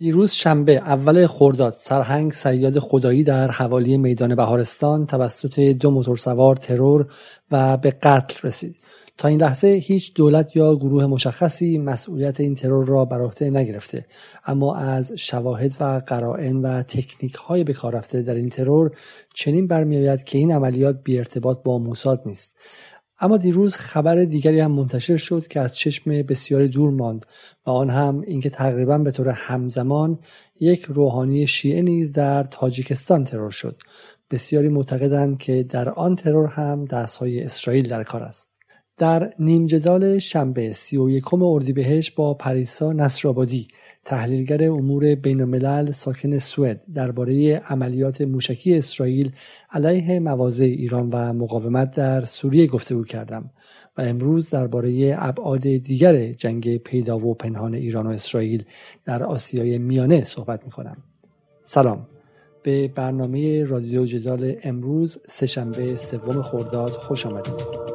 دیروز 0.00 0.32
شنبه 0.32 0.72
اول 0.72 1.26
خرداد 1.26 1.72
سرهنگ 1.72 2.32
سیاد 2.32 2.78
خدایی 2.78 3.24
در 3.24 3.50
حوالی 3.50 3.98
میدان 3.98 4.34
بهارستان 4.34 5.06
توسط 5.06 5.60
دو 5.60 5.90
موتورسوار 5.90 6.56
ترور 6.56 7.06
و 7.50 7.76
به 7.76 7.90
قتل 7.90 8.48
رسید. 8.48 8.76
تا 9.18 9.28
این 9.28 9.40
لحظه 9.40 9.68
هیچ 9.68 10.14
دولت 10.14 10.56
یا 10.56 10.76
گروه 10.76 11.06
مشخصی 11.06 11.78
مسئولیت 11.78 12.40
این 12.40 12.54
ترور 12.54 12.86
را 12.86 13.04
بر 13.04 13.20
عهده 13.20 13.50
نگرفته. 13.50 14.06
اما 14.46 14.76
از 14.76 15.12
شواهد 15.12 15.72
و 15.80 16.02
قرائن 16.06 16.56
و 16.56 16.82
تکنیک 16.82 17.34
های 17.34 17.64
به 17.64 17.72
کار 17.72 17.94
رفته 17.94 18.22
در 18.22 18.34
این 18.34 18.48
ترور 18.48 18.90
چنین 19.34 19.66
برمیآید 19.66 20.24
که 20.24 20.38
این 20.38 20.52
عملیات 20.52 21.00
بی 21.04 21.18
ارتباط 21.18 21.62
با 21.62 21.78
موساد 21.78 22.22
نیست. 22.26 22.56
اما 23.20 23.36
دیروز 23.36 23.76
خبر 23.76 24.24
دیگری 24.24 24.60
هم 24.60 24.72
منتشر 24.72 25.16
شد 25.16 25.48
که 25.48 25.60
از 25.60 25.76
چشم 25.76 26.10
بسیاری 26.10 26.68
دور 26.68 26.90
ماند 26.90 27.26
و 27.66 27.70
آن 27.70 27.90
هم 27.90 28.20
اینکه 28.26 28.50
تقریبا 28.50 28.98
به 28.98 29.10
طور 29.10 29.28
همزمان 29.28 30.18
یک 30.60 30.82
روحانی 30.82 31.46
شیعه 31.46 31.82
نیز 31.82 32.12
در 32.12 32.42
تاجیکستان 32.44 33.24
ترور 33.24 33.50
شد. 33.50 33.76
بسیاری 34.30 34.68
معتقدند 34.68 35.38
که 35.38 35.62
در 35.62 35.88
آن 35.88 36.16
ترور 36.16 36.46
هم 36.46 36.84
دستهای 36.84 37.42
اسرائیل 37.42 37.88
در 37.88 38.04
کار 38.04 38.22
است. 38.22 38.59
در 39.00 39.32
نیمجدال 39.38 40.18
شنبه 40.18 40.72
سی 40.72 40.96
و 40.96 41.10
یکم 41.10 41.42
اردیبهشت 41.42 42.14
با 42.14 42.34
پریسا 42.34 42.92
نصرآبادی 42.92 43.68
تحلیلگر 44.04 44.70
امور 44.70 45.14
بین 45.14 45.40
الملل 45.40 45.90
ساکن 45.90 46.38
سوئد 46.38 46.82
درباره 46.94 47.56
عملیات 47.56 48.20
موشکی 48.20 48.74
اسرائیل 48.74 49.32
علیه 49.70 50.20
مواضع 50.20 50.64
ایران 50.64 51.08
و 51.12 51.32
مقاومت 51.32 51.96
در 51.96 52.24
سوریه 52.24 52.66
گفتگو 52.66 53.04
کردم 53.04 53.50
و 53.98 54.02
امروز 54.02 54.50
درباره 54.50 55.16
ابعاد 55.18 55.60
دیگر 55.60 56.32
جنگ 56.32 56.76
پیدا 56.76 57.18
و 57.18 57.34
پنهان 57.34 57.74
ایران 57.74 58.06
و 58.06 58.10
اسرائیل 58.10 58.64
در 59.04 59.22
آسیای 59.22 59.78
میانه 59.78 60.24
صحبت 60.24 60.64
می 60.64 60.70
کنم. 60.70 60.96
سلام 61.64 62.06
به 62.62 62.88
برنامه 62.88 63.64
رادیو 63.64 64.06
جدال 64.06 64.54
امروز 64.62 65.18
سهشنبه 65.28 65.96
سوم 65.96 66.42
خرداد 66.42 66.92
خوش 66.92 67.26
آمدید. 67.26 67.90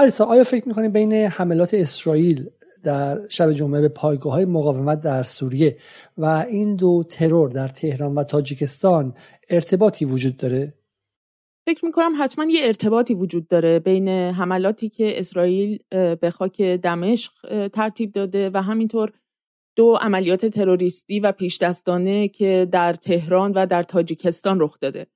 پریسا 0.00 0.24
آیا 0.24 0.44
فکر 0.44 0.68
می‌کنید 0.68 0.92
بین 0.92 1.12
حملات 1.12 1.74
اسرائیل 1.74 2.50
در 2.82 3.28
شب 3.28 3.52
جمعه 3.52 3.80
به 3.80 3.88
پایگاه 3.88 4.32
های 4.32 4.44
مقاومت 4.44 5.00
در 5.00 5.22
سوریه 5.22 5.76
و 6.18 6.24
این 6.24 6.76
دو 6.76 7.04
ترور 7.08 7.50
در 7.50 7.68
تهران 7.68 8.14
و 8.14 8.24
تاجیکستان 8.24 9.14
ارتباطی 9.50 10.04
وجود 10.04 10.36
داره؟ 10.36 10.74
فکر 11.66 11.84
می‌کنم 11.84 12.12
حتما 12.18 12.44
یه 12.44 12.66
ارتباطی 12.66 13.14
وجود 13.14 13.48
داره 13.48 13.78
بین 13.78 14.08
حملاتی 14.08 14.88
که 14.88 15.20
اسرائیل 15.20 15.78
به 16.20 16.30
خاک 16.30 16.62
دمشق 16.62 17.68
ترتیب 17.68 18.12
داده 18.12 18.50
و 18.54 18.62
همینطور 18.62 19.12
دو 19.76 19.98
عملیات 20.00 20.46
تروریستی 20.46 21.20
و 21.20 21.32
پیش 21.32 21.58
دستانه 21.58 22.28
که 22.28 22.68
در 22.72 22.94
تهران 22.94 23.52
و 23.52 23.66
در 23.66 23.82
تاجیکستان 23.82 24.60
رخ 24.60 24.80
داده. 24.80 25.06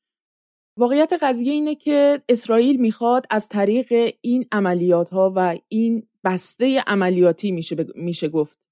واقعیت 0.77 1.12
قضیه 1.22 1.53
اینه 1.53 1.75
که 1.75 2.22
اسرائیل 2.28 2.80
می‌خواد 2.80 3.27
از 3.30 3.48
طریق 3.48 4.14
این 4.20 4.47
عملیات 4.53 5.11
ها 5.11 5.33
و 5.36 5.56
این 5.69 6.06
بسته 6.25 6.83
عملیاتی 6.86 7.53
میشه, 7.53 7.77
میشه 7.94 8.28
گفت. 8.28 8.64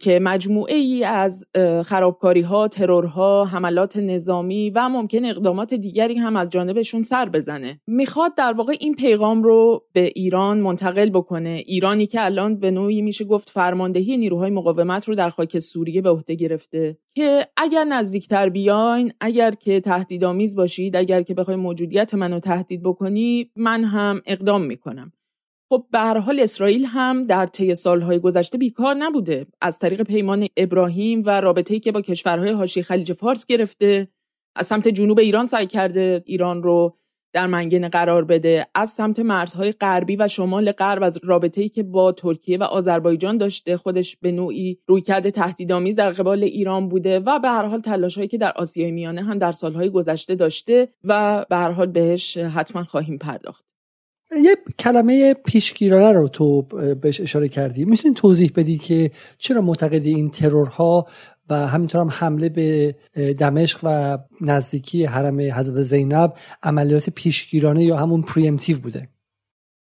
که 0.00 0.18
مجموعه 0.22 0.74
ای 0.74 1.04
از 1.04 1.44
خرابکاری 1.84 2.40
ها، 2.40 2.68
ترورها، 2.68 3.44
حملات 3.44 3.96
نظامی 3.96 4.70
و 4.70 4.88
ممکن 4.88 5.24
اقدامات 5.24 5.74
دیگری 5.74 6.14
هم 6.14 6.36
از 6.36 6.50
جانبشون 6.50 7.02
سر 7.02 7.28
بزنه. 7.28 7.80
می‌خواد 7.86 8.34
در 8.34 8.52
واقع 8.52 8.74
این 8.80 8.94
پیغام 8.94 9.42
رو 9.42 9.84
به 9.92 10.12
ایران 10.14 10.60
منتقل 10.60 11.10
بکنه. 11.10 11.62
ایرانی 11.66 12.06
که 12.06 12.24
الان 12.24 12.58
به 12.58 12.70
نوعی 12.70 13.02
میشه 13.02 13.24
گفت 13.24 13.50
فرماندهی 13.50 14.16
نیروهای 14.16 14.50
مقاومت 14.50 15.08
رو 15.08 15.14
در 15.14 15.30
خاک 15.30 15.58
سوریه 15.58 16.02
به 16.02 16.10
عهده 16.10 16.34
گرفته 16.34 16.98
که 17.14 17.46
اگر 17.56 17.84
نزدیکتر 17.84 18.48
بیاین، 18.48 19.12
اگر 19.20 19.50
که 19.50 19.80
تهدیدآمیز 19.80 20.56
باشید، 20.56 20.96
اگر 20.96 21.22
که 21.22 21.34
بخوای 21.34 21.56
موجودیت 21.56 22.14
منو 22.14 22.40
تهدید 22.40 22.82
بکنی، 22.82 23.50
من 23.56 23.84
هم 23.84 24.22
اقدام 24.26 24.62
می‌کنم. 24.62 25.12
خب 25.72 25.86
به 25.92 25.98
هر 25.98 26.18
حال 26.18 26.40
اسرائیل 26.40 26.84
هم 26.84 27.26
در 27.26 27.46
طی 27.46 27.74
سالهای 27.74 28.18
گذشته 28.18 28.58
بیکار 28.58 28.94
نبوده. 28.94 29.46
از 29.60 29.78
طریق 29.78 30.02
پیمان 30.02 30.46
ابراهیم 30.56 31.22
و 31.26 31.40
رابطه‌ای 31.40 31.80
که 31.80 31.92
با 31.92 32.00
کشورهای 32.00 32.50
حاشیه 32.50 32.82
خلیج 32.82 33.12
فارس 33.12 33.46
گرفته 33.46 34.08
از 34.56 34.66
سمت 34.66 34.88
جنوب 34.88 35.18
ایران 35.18 35.46
سعی 35.46 35.66
کرده 35.66 36.22
ایران 36.26 36.62
رو 36.62 36.96
در 37.32 37.46
منگنه 37.46 37.88
قرار 37.88 38.24
بده. 38.24 38.66
از 38.74 38.90
سمت 38.90 39.18
مرزهای 39.18 39.72
غربی 39.72 40.16
و 40.16 40.28
شمال 40.28 40.72
غرب 40.72 41.02
از 41.02 41.18
رابطه‌ای 41.22 41.68
که 41.68 41.82
با 41.82 42.12
ترکیه 42.12 42.58
و 42.58 42.62
آذربایجان 42.62 43.38
داشته 43.38 43.76
خودش 43.76 44.16
به 44.16 44.32
نوعی 44.32 44.78
رویکرد 44.86 45.30
تهدیدآمیز 45.30 45.96
در 45.96 46.10
قبال 46.10 46.42
ایران 46.44 46.88
بوده 46.88 47.20
و 47.20 47.38
به 47.38 47.48
هر 47.48 47.64
حال 47.64 47.80
تلاشهایی 47.80 48.28
که 48.28 48.38
در 48.38 48.52
آسیای 48.56 48.90
میانه 48.90 49.22
هم 49.22 49.38
در 49.38 49.52
سالهای 49.52 49.90
گذشته 49.90 50.34
داشته 50.34 50.88
و 51.04 51.44
به 51.50 51.56
هر 51.56 51.70
حال 51.70 51.86
بهش 51.86 52.36
حتما 52.36 52.82
خواهیم 52.82 53.18
پرداخت. 53.18 53.69
یه 54.36 54.56
کلمه 54.78 55.34
پیشگیرانه 55.34 56.12
رو 56.12 56.28
تو 56.28 56.62
بهش 57.02 57.20
اشاره 57.20 57.48
کردی. 57.48 57.84
می‌تونی 57.84 58.14
توضیح 58.14 58.52
بدی 58.56 58.78
که 58.78 59.10
چرا 59.38 59.60
معتقدی 59.60 60.14
این 60.14 60.30
ترورها 60.30 61.06
و 61.50 61.66
همینطور 61.66 62.00
هم 62.00 62.10
حمله 62.10 62.48
به 62.48 62.96
دمشق 63.38 63.80
و 63.82 64.18
نزدیکی 64.40 65.04
حرم 65.04 65.40
حضرت 65.40 65.82
زینب 65.82 66.32
عملیات 66.62 67.10
پیشگیرانه 67.10 67.84
یا 67.84 67.96
همون 67.96 68.22
پریمتیو 68.22 68.78
بوده؟ 68.78 69.08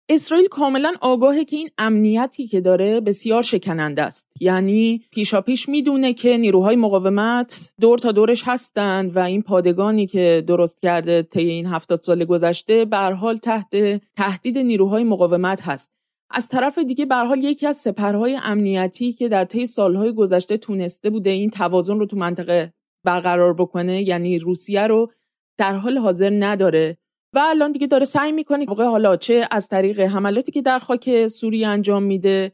اسرائیل 0.09 0.47
کاملا 0.47 0.93
آگاهه 1.01 1.43
که 1.45 1.55
این 1.55 1.69
امنیتی 1.77 2.47
که 2.47 2.61
داره 2.61 2.99
بسیار 2.99 3.41
شکننده 3.41 4.03
است. 4.03 4.27
یعنی 4.39 5.01
پیشاپیش 5.11 5.69
می‌دونه 5.69 6.13
که 6.13 6.37
نیروهای 6.37 6.75
مقاومت 6.75 7.69
دور 7.81 7.99
تا 7.99 8.11
دورش 8.11 8.43
هستند 8.45 9.15
و 9.15 9.19
این 9.19 9.41
پادگانی 9.41 10.07
که 10.07 10.43
درست 10.47 10.81
کرده 10.81 11.21
طی 11.21 11.49
این 11.49 11.65
هفتاد 11.65 12.01
سال 12.01 12.25
گذشته 12.25 12.85
به 12.85 12.97
حال 12.97 13.37
تحت 13.37 14.01
تهدید 14.15 14.57
نیروهای 14.57 15.03
مقاومت 15.03 15.61
هست. 15.61 15.91
از 16.29 16.47
طرف 16.47 16.77
دیگه 16.77 17.05
به 17.05 17.15
حال 17.15 17.43
یکی 17.43 17.67
از 17.67 17.77
سپرهای 17.77 18.39
امنیتی 18.43 19.13
که 19.13 19.29
در 19.29 19.45
طی 19.45 19.65
سالهای 19.65 20.13
گذشته 20.13 20.57
تونسته 20.57 21.09
بوده 21.09 21.29
این 21.29 21.49
توازن 21.49 21.99
رو 21.99 22.05
تو 22.05 22.17
منطقه 22.17 22.73
برقرار 23.03 23.53
بکنه 23.53 24.07
یعنی 24.07 24.39
روسیه 24.39 24.87
رو 24.87 25.11
در 25.57 25.73
حال 25.75 25.97
حاضر 25.97 26.29
نداره. 26.39 26.97
و 27.33 27.39
الان 27.39 27.71
دیگه 27.71 27.87
داره 27.87 28.05
سعی 28.05 28.31
می‌کنه 28.31 28.65
واقع 28.65 28.85
حالا 28.85 29.15
چه 29.15 29.47
از 29.51 29.67
طریق 29.67 29.99
حملاتی 29.99 30.51
که 30.51 30.61
در 30.61 30.79
خاک 30.79 31.27
سوریه 31.27 31.67
انجام 31.67 32.03
میده 32.03 32.51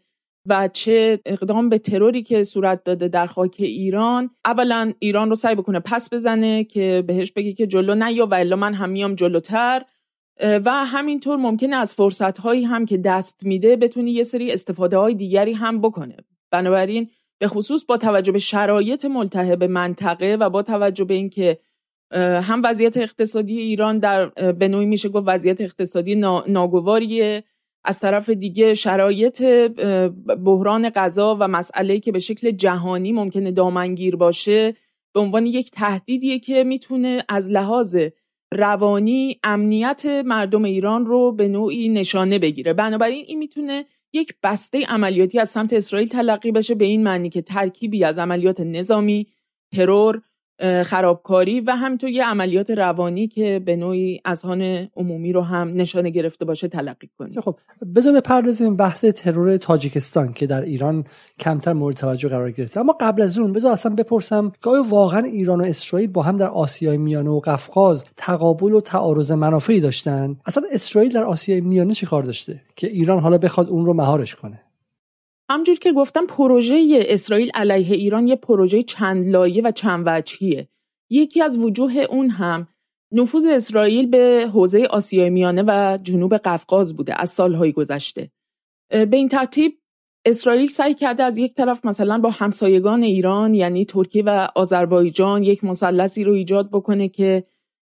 و 0.49 0.67
چه 0.67 1.19
اقدام 1.25 1.69
به 1.69 1.77
تروری 1.77 2.23
که 2.23 2.43
صورت 2.43 2.83
داده 2.83 3.07
در 3.07 3.25
خاک 3.25 3.55
ایران 3.59 4.29
اولا 4.45 4.93
ایران 4.99 5.29
رو 5.29 5.35
سعی 5.35 5.55
بکنه 5.55 5.79
پس 5.79 6.13
بزنه 6.13 6.63
که 6.63 7.03
بهش 7.07 7.31
بگه 7.31 7.53
که 7.53 7.67
جلو 7.67 7.95
نیا 7.95 8.25
و 8.25 8.33
الا 8.33 8.55
من 8.55 8.73
هم 8.73 9.15
جلوتر. 9.15 9.85
و 10.39 10.85
همینطور 10.85 11.37
ممکنه 11.37 11.75
از 11.75 11.93
فرصت 11.93 12.37
هایی 12.37 12.63
هم 12.63 12.85
که 12.85 12.97
دست 12.97 13.43
میده 13.43 13.75
بتونی 13.75 14.11
یه 14.11 14.23
سری 14.23 14.51
استفاده 14.51 14.97
های 14.97 15.13
دیگری 15.13 15.53
هم 15.53 15.81
بکنه. 15.81 16.17
بنابراین 16.51 17.09
به 17.39 17.47
خصوص 17.47 17.85
با 17.85 17.97
توجه 17.97 18.31
به 18.31 18.39
شرایط 18.39 19.05
ملتهب 19.05 19.63
منطقه 19.63 20.37
و 20.39 20.49
با 20.49 20.61
توجه 20.61 21.05
به 21.05 21.13
اینکه 21.13 21.59
هم 22.17 22.61
وضعیت 22.63 22.97
اقتصادی 22.97 23.59
ایران 23.59 23.99
در 23.99 24.25
به 24.51 24.67
نوعی 24.67 24.85
میشه 24.85 25.09
گفت 25.09 25.27
وضعیت 25.27 25.61
اقتصادی 25.61 26.15
ناگواریه. 26.47 27.43
از 27.85 27.99
طرف 27.99 28.29
دیگه 28.29 28.73
شرایط 28.73 29.43
بحران 30.45 30.89
غذا 30.89 31.37
و 31.39 31.47
مسئله 31.47 31.99
که 31.99 32.11
به 32.11 32.19
شکل 32.19 32.51
جهانی 32.51 33.11
ممکنه 33.11 33.51
دامنگیر 33.51 34.15
باشه 34.15 34.75
به 35.13 35.19
عنوان 35.19 35.45
یک 35.45 35.71
تهدیدیه 35.71 36.39
که 36.39 36.63
می‌تونه 36.63 37.23
از 37.29 37.49
لحاظ 37.49 37.97
روانی 38.53 39.39
امنیت 39.43 40.05
مردم 40.05 40.63
ایران 40.63 41.05
رو 41.05 41.31
به 41.31 41.47
نوعی 41.47 41.89
نشانه 41.89 42.39
بگیره. 42.39 42.73
بنابراین 42.73 43.25
این 43.27 43.39
می‌تونه 43.39 43.85
یک 44.13 44.33
بسته 44.43 44.85
عملیاتی 44.85 45.39
از 45.39 45.49
سمت 45.49 45.73
اسرائیل 45.73 46.07
تلقی 46.07 46.51
بشه 46.51 46.75
به 46.75 46.85
این 46.85 47.03
معنی 47.03 47.29
که 47.29 47.41
ترکیبی 47.41 48.03
از 48.03 48.17
عملیات 48.17 48.59
نظامی 48.59 49.27
ترور 49.75 50.21
خرابکاری 50.85 51.61
و 51.61 51.71
همینطور 51.71 52.09
یه 52.09 52.25
عملیات 52.25 52.71
روانی 52.71 53.27
که 53.27 53.61
به 53.65 53.75
نوعی 53.75 54.21
اذهان 54.25 54.61
عمومی 54.95 55.33
رو 55.33 55.41
هم 55.41 55.73
نشانه 55.75 56.09
گرفته 56.09 56.45
باشه 56.45 56.67
تلقی 56.67 57.09
کنیم. 57.17 57.41
خب 57.41 57.59
بذار 57.95 58.13
بپردازیم 58.13 58.75
بحث 58.75 59.05
ترور 59.05 59.57
تاجیکستان 59.57 60.31
که 60.31 60.47
در 60.47 60.61
ایران 60.61 61.03
کمتر 61.39 61.73
مورد 61.73 61.95
توجه 61.95 62.29
قرار 62.29 62.51
گرفته. 62.51 62.79
اما 62.79 62.95
قبل 62.99 63.21
از 63.21 63.37
اون 63.37 63.53
بذار 63.53 63.71
اصلا 63.71 63.95
بپرسم 63.95 64.51
که 64.63 64.69
آیا 64.69 64.83
واقعا 64.83 65.19
ایران 65.19 65.61
و 65.61 65.63
اسرائیل 65.63 66.09
با 66.09 66.21
هم 66.21 66.37
در 66.37 66.49
آسیای 66.49 66.97
میانه 66.97 67.29
و 67.29 67.39
قفقاز 67.39 68.05
تقابل 68.17 68.73
و 68.73 68.81
تعارض 68.81 69.31
منافعی 69.31 69.79
داشتن؟ 69.79 70.35
اصلا 70.45 70.63
اسرائیل 70.71 71.13
در 71.13 71.23
آسیای 71.23 71.61
میانه 71.61 71.93
چی 71.93 72.05
کار 72.05 72.23
داشته 72.23 72.61
که 72.75 72.87
ایران 72.87 73.19
حالا 73.19 73.37
بخواد 73.37 73.69
اون 73.69 73.85
رو 73.85 73.93
مهارش 73.93 74.35
کنه؟ 74.35 74.61
همجور 75.49 75.75
که 75.75 75.93
گفتم 75.93 76.25
پروژه 76.25 77.05
اسرائیل 77.07 77.51
علیه 77.53 77.95
ایران 77.95 78.27
یه 78.27 78.35
پروژه 78.35 78.83
چند 78.83 79.27
لایه 79.27 79.63
و 79.63 79.71
چند 79.71 80.03
وجهیه 80.07 80.67
یکی 81.09 81.41
از 81.41 81.57
وجوه 81.57 81.93
اون 82.09 82.29
هم 82.29 82.67
نفوذ 83.11 83.45
اسرائیل 83.45 84.09
به 84.09 84.49
حوزه 84.53 84.87
آسیای 84.89 85.29
میانه 85.29 85.63
و 85.67 85.97
جنوب 86.03 86.37
قفقاز 86.37 86.95
بوده 86.95 87.21
از 87.21 87.29
سالهای 87.29 87.71
گذشته. 87.71 88.31
به 88.89 89.17
این 89.17 89.27
ترتیب 89.27 89.79
اسرائیل 90.25 90.67
سعی 90.67 90.93
کرده 90.93 91.23
از 91.23 91.37
یک 91.37 91.53
طرف 91.53 91.85
مثلا 91.85 92.17
با 92.17 92.29
همسایگان 92.29 93.03
ایران 93.03 93.53
یعنی 93.53 93.85
ترکیه 93.85 94.23
و 94.23 94.47
آذربایجان 94.55 95.43
یک 95.43 95.63
مثلثی 95.63 96.23
رو 96.23 96.33
ایجاد 96.33 96.69
بکنه 96.71 97.09
که 97.09 97.43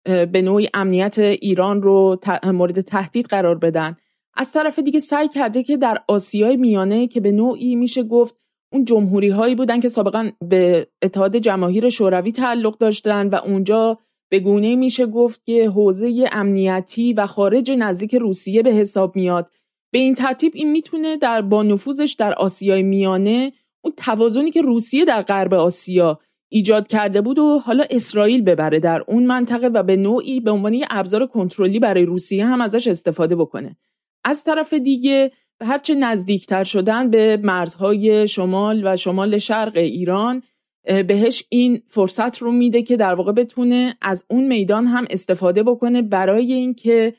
به 0.04 0.42
نوعی 0.42 0.70
امنیت 0.74 1.20
ایران 1.20 1.82
رو 1.82 2.20
مورد 2.44 2.82
تهدید 2.82 3.26
قرار 3.26 3.58
بدن. 3.58 3.98
از 4.34 4.52
طرف 4.52 4.80
دیگه 4.80 5.00
سعی 5.00 5.28
کرده 5.28 5.64
که 5.64 5.78
در 5.78 5.98
آسیای 6.08 6.58
میانه 6.58 7.08
که 7.08 7.20
به 7.20 7.32
نوعی 7.32 7.76
میشه 7.76 8.04
گفت 8.04 8.42
اون 8.74 8.86
جمهوری 8.86 9.30
هایی 9.30 9.56
بودن 9.56 9.80
که 9.80 9.90
سابقا 9.90 10.32
به 10.50 10.88
اتحاد 11.02 11.38
جماهیر 11.38 11.90
شوروی 11.90 12.32
تعلق 12.32 12.78
داشتن 12.78 13.28
و 13.28 13.36
اونجا 13.36 13.98
به 14.32 14.40
گونه 14.40 14.76
میشه 14.76 15.06
گفت 15.06 15.46
که 15.46 15.70
حوزه 15.70 16.30
امنیتی 16.32 17.14
و 17.14 17.26
خارج 17.26 17.72
نزدیک 17.72 18.16
روسیه 18.16 18.64
به 18.64 18.74
حساب 18.74 19.16
میاد. 19.16 19.50
به 19.92 20.00
این 20.00 20.16
ترتیب 20.16 20.52
این 20.56 20.72
می‌تونه 20.72 21.18
در 21.18 21.42
با 21.42 21.64
نفوذش 21.64 22.14
در 22.14 22.34
آسیای 22.34 22.84
میانه 22.84 23.54
اون 23.84 23.94
توازنی 23.98 24.52
که 24.52 24.62
روسیه 24.62 25.06
در 25.06 25.22
غرب 25.22 25.54
آسیا 25.54 26.20
ایجاد 26.50 26.88
کرده 26.88 27.22
بود 27.22 27.40
و 27.40 27.60
حالا 27.60 27.84
اسرائیل 27.90 28.42
ببره 28.42 28.80
در 28.80 29.04
اون 29.08 29.26
منطقه 29.26 29.68
و 29.68 29.84
به 29.84 29.96
نوعی 29.96 30.40
به 30.40 30.52
عنوان 30.52 30.84
ابزار 30.90 31.28
کنترلی 31.28 31.80
برای 31.80 32.06
روسیه 32.06 32.46
هم 32.46 32.62
ازش 32.62 32.88
استفاده 32.88 33.36
بکنه. 33.36 33.78
از 34.24 34.44
طرف 34.44 34.74
دیگه 34.74 35.32
هرچه 35.62 35.96
نزدیکتر 35.96 36.64
شدن 36.64 37.10
به 37.10 37.38
مرزهای 37.38 38.28
شمال 38.28 38.82
و 38.88 38.96
شمال 38.96 39.38
شرق 39.38 39.78
ایران 39.78 40.44
بهش 40.84 41.44
این 41.50 41.82
فرصت 41.88 42.38
رو 42.38 42.52
میده 42.52 42.82
که 42.82 42.98
در 42.98 43.14
واقع 43.14 43.32
بتونه 43.32 43.98
از 44.02 44.26
اون 44.30 44.48
میدان 44.48 44.88
هم 44.88 45.06
استفاده 45.10 45.64
بکنه 45.64 46.02
برای 46.02 46.54
اینکه 46.54 47.14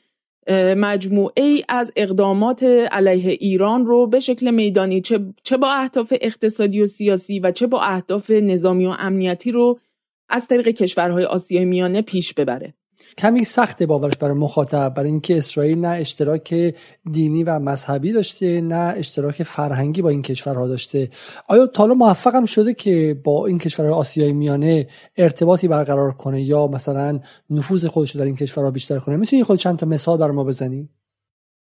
مجموعه 0.77 1.45
ای 1.45 1.65
از 1.69 1.93
اقدامات 1.97 2.63
علیه 2.91 3.31
ایران 3.41 3.87
رو 3.87 4.07
به 4.07 4.21
شکل 4.21 4.51
میدانی 4.51 5.01
چه, 5.01 5.57
با 5.57 5.73
اهداف 5.73 6.13
اقتصادی 6.21 6.83
و 6.83 6.87
سیاسی 6.87 7.41
و 7.41 7.51
چه 7.51 7.67
با 7.67 7.81
اهداف 7.83 8.31
نظامی 8.31 8.87
و 8.87 8.95
امنیتی 8.99 9.53
رو 9.53 9.81
از 10.29 10.49
طریق 10.49 10.69
کشورهای 10.69 11.25
آسیای 11.25 11.65
میانه 11.65 12.03
پیش 12.03 12.35
ببره. 12.35 12.75
کمی 13.19 13.45
سخته 13.45 13.87
باورش 13.87 14.17
برای 14.17 14.35
مخاطب 14.35 14.95
برای 14.95 15.09
اینکه 15.09 15.39
اسرائیل 15.39 15.79
نه 15.79 15.89
اشتراک 15.89 16.75
دینی 17.13 17.45
و 17.45 17.59
مذهبی 17.59 18.13
داشته 18.13 18.61
نه 18.61 18.95
اشتراک 18.97 19.43
فرهنگی 19.43 20.03
با 20.03 20.09
این 20.09 20.23
کشورها 20.23 20.69
داشته. 20.69 21.11
آیا 21.49 21.67
تالا 21.67 21.95
موفقم 21.95 22.45
شده 22.45 22.75
که 22.75 23.21
با 23.25 23.47
این 23.47 23.59
کشورهای 23.59 23.95
آسیای 23.95 24.33
میانه 24.33 24.87
ارتباطی 25.17 25.69
برقرار 25.69 26.13
کنه 26.13 26.43
یا 26.43 26.67
مثلا 26.67 27.21
نفوذ 27.51 27.87
خودش 27.87 28.17
در 28.17 28.25
این 28.25 28.37
کشورها 28.37 28.71
بیشتر 28.71 28.99
کنه؟ 28.99 29.17
می‌تونی 29.17 29.45
خود 29.45 29.59
چند 29.59 29.79
تا 29.79 29.87
مثال 29.87 30.19
بر 30.19 30.31
ما 30.31 30.45
بزنی؟ 30.45 30.89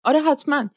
آره 0.04 0.22
حتما. 0.22 0.70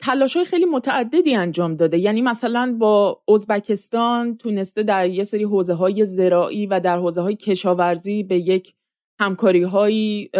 تلاش 0.00 0.36
های 0.36 0.44
خیلی 0.44 0.64
متعددی 0.64 1.34
انجام 1.34 1.76
داده. 1.76 1.98
یعنی 1.98 2.22
مثلا 2.22 2.76
با 2.80 3.22
ازبکستان 3.28 4.36
تونسته 4.36 4.82
در 4.82 5.08
یه 5.08 5.24
سری 5.24 5.44
حوزه 5.44 5.74
های 5.74 6.06
زراعی 6.06 6.66
و 6.66 6.80
در 6.80 6.98
حوزه 6.98 7.20
های 7.20 7.36
کشاورزی 7.36 8.22
به 8.22 8.38
یک 8.38 8.74
همکاری 9.22 9.62
هایی 9.62 10.30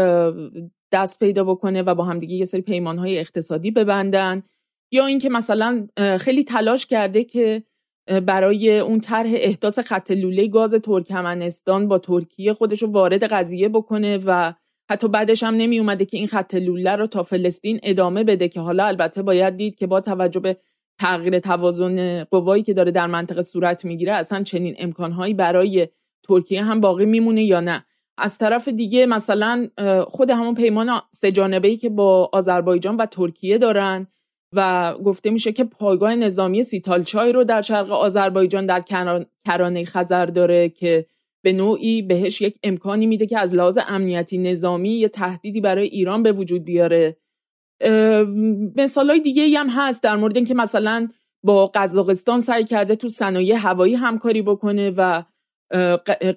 دست 0.92 1.18
پیدا 1.18 1.44
بکنه 1.44 1.82
و 1.82 1.94
با 1.94 2.04
همدیگه 2.04 2.34
یه 2.34 2.44
سری 2.44 2.60
پیمان 2.60 2.98
های 2.98 3.18
اقتصادی 3.18 3.70
ببندن 3.70 4.42
یا 4.92 5.06
اینکه 5.06 5.28
مثلا 5.28 5.86
خیلی 6.20 6.44
تلاش 6.44 6.86
کرده 6.86 7.24
که 7.24 7.62
برای 8.26 8.78
اون 8.78 9.00
طرح 9.00 9.30
احداث 9.34 9.78
خط 9.78 10.10
لوله 10.10 10.48
گاز 10.48 10.74
ترکمنستان 10.74 11.88
با 11.88 11.98
ترکیه 11.98 12.52
خودش 12.52 12.82
رو 12.82 12.90
وارد 12.90 13.24
قضیه 13.24 13.68
بکنه 13.68 14.18
و 14.26 14.52
حتی 14.90 15.08
بعدش 15.08 15.42
هم 15.42 15.54
نمی 15.54 15.78
اومده 15.78 16.04
که 16.04 16.16
این 16.16 16.26
خط 16.26 16.54
لوله 16.54 16.96
رو 16.96 17.06
تا 17.06 17.22
فلسطین 17.22 17.80
ادامه 17.82 18.24
بده 18.24 18.48
که 18.48 18.60
حالا 18.60 18.84
البته 18.84 19.22
باید 19.22 19.56
دید 19.56 19.76
که 19.76 19.86
با 19.86 20.00
توجه 20.00 20.40
به 20.40 20.56
تغییر 21.00 21.38
توازن 21.38 22.24
قوایی 22.24 22.62
که 22.62 22.74
داره 22.74 22.90
در 22.90 23.06
منطقه 23.06 23.42
صورت 23.42 23.84
می‌گیره 23.84 24.12
اصلا 24.12 24.42
چنین 24.42 24.74
امکانهایی 24.78 25.34
برای 25.34 25.88
ترکیه 26.28 26.62
هم 26.62 26.80
باقی 26.80 27.06
میمونه 27.06 27.44
یا 27.44 27.60
نه. 27.60 27.84
از 28.18 28.38
طرف 28.38 28.68
دیگه 28.68 29.06
مثلا 29.06 29.68
خود 30.06 30.30
همون 30.30 30.54
پیمان 30.54 31.00
سه 31.10 31.32
ای 31.62 31.76
که 31.76 31.88
با 31.88 32.30
آذربایجان 32.32 32.96
و 32.96 33.06
ترکیه 33.06 33.58
دارن 33.58 34.06
و 34.52 34.94
گفته 35.04 35.30
میشه 35.30 35.52
که 35.52 35.64
پایگاه 35.64 36.14
نظامی 36.14 36.62
سیتالچای 36.62 37.32
رو 37.32 37.44
در 37.44 37.62
شرق 37.62 37.90
آذربایجان 37.90 38.66
در 38.66 38.84
کرانه 39.46 39.84
خزر 39.84 40.26
داره 40.26 40.68
که 40.68 41.06
به 41.42 41.52
نوعی 41.52 42.02
بهش 42.02 42.40
یک 42.40 42.58
امکانی 42.62 43.06
میده 43.06 43.26
که 43.26 43.38
از 43.38 43.54
لحاظ 43.54 43.78
امنیتی 43.88 44.38
نظامی 44.38 44.90
یه 44.90 45.08
تهدیدی 45.08 45.60
برای 45.60 45.86
ایران 45.86 46.22
به 46.22 46.32
وجود 46.32 46.64
بیاره. 46.64 47.16
مثال 48.76 49.10
های 49.10 49.20
دیگه 49.20 49.58
هم 49.58 49.68
هست 49.68 50.02
در 50.02 50.16
مورد 50.16 50.36
اینکه 50.36 50.54
مثلا 50.54 51.08
با 51.44 51.66
قزاقستان 51.66 52.40
سعی 52.40 52.64
کرده 52.64 52.96
تو 52.96 53.08
صنایع 53.08 53.56
هوایی 53.56 53.94
همکاری 53.94 54.42
بکنه 54.42 54.90
و 54.96 55.22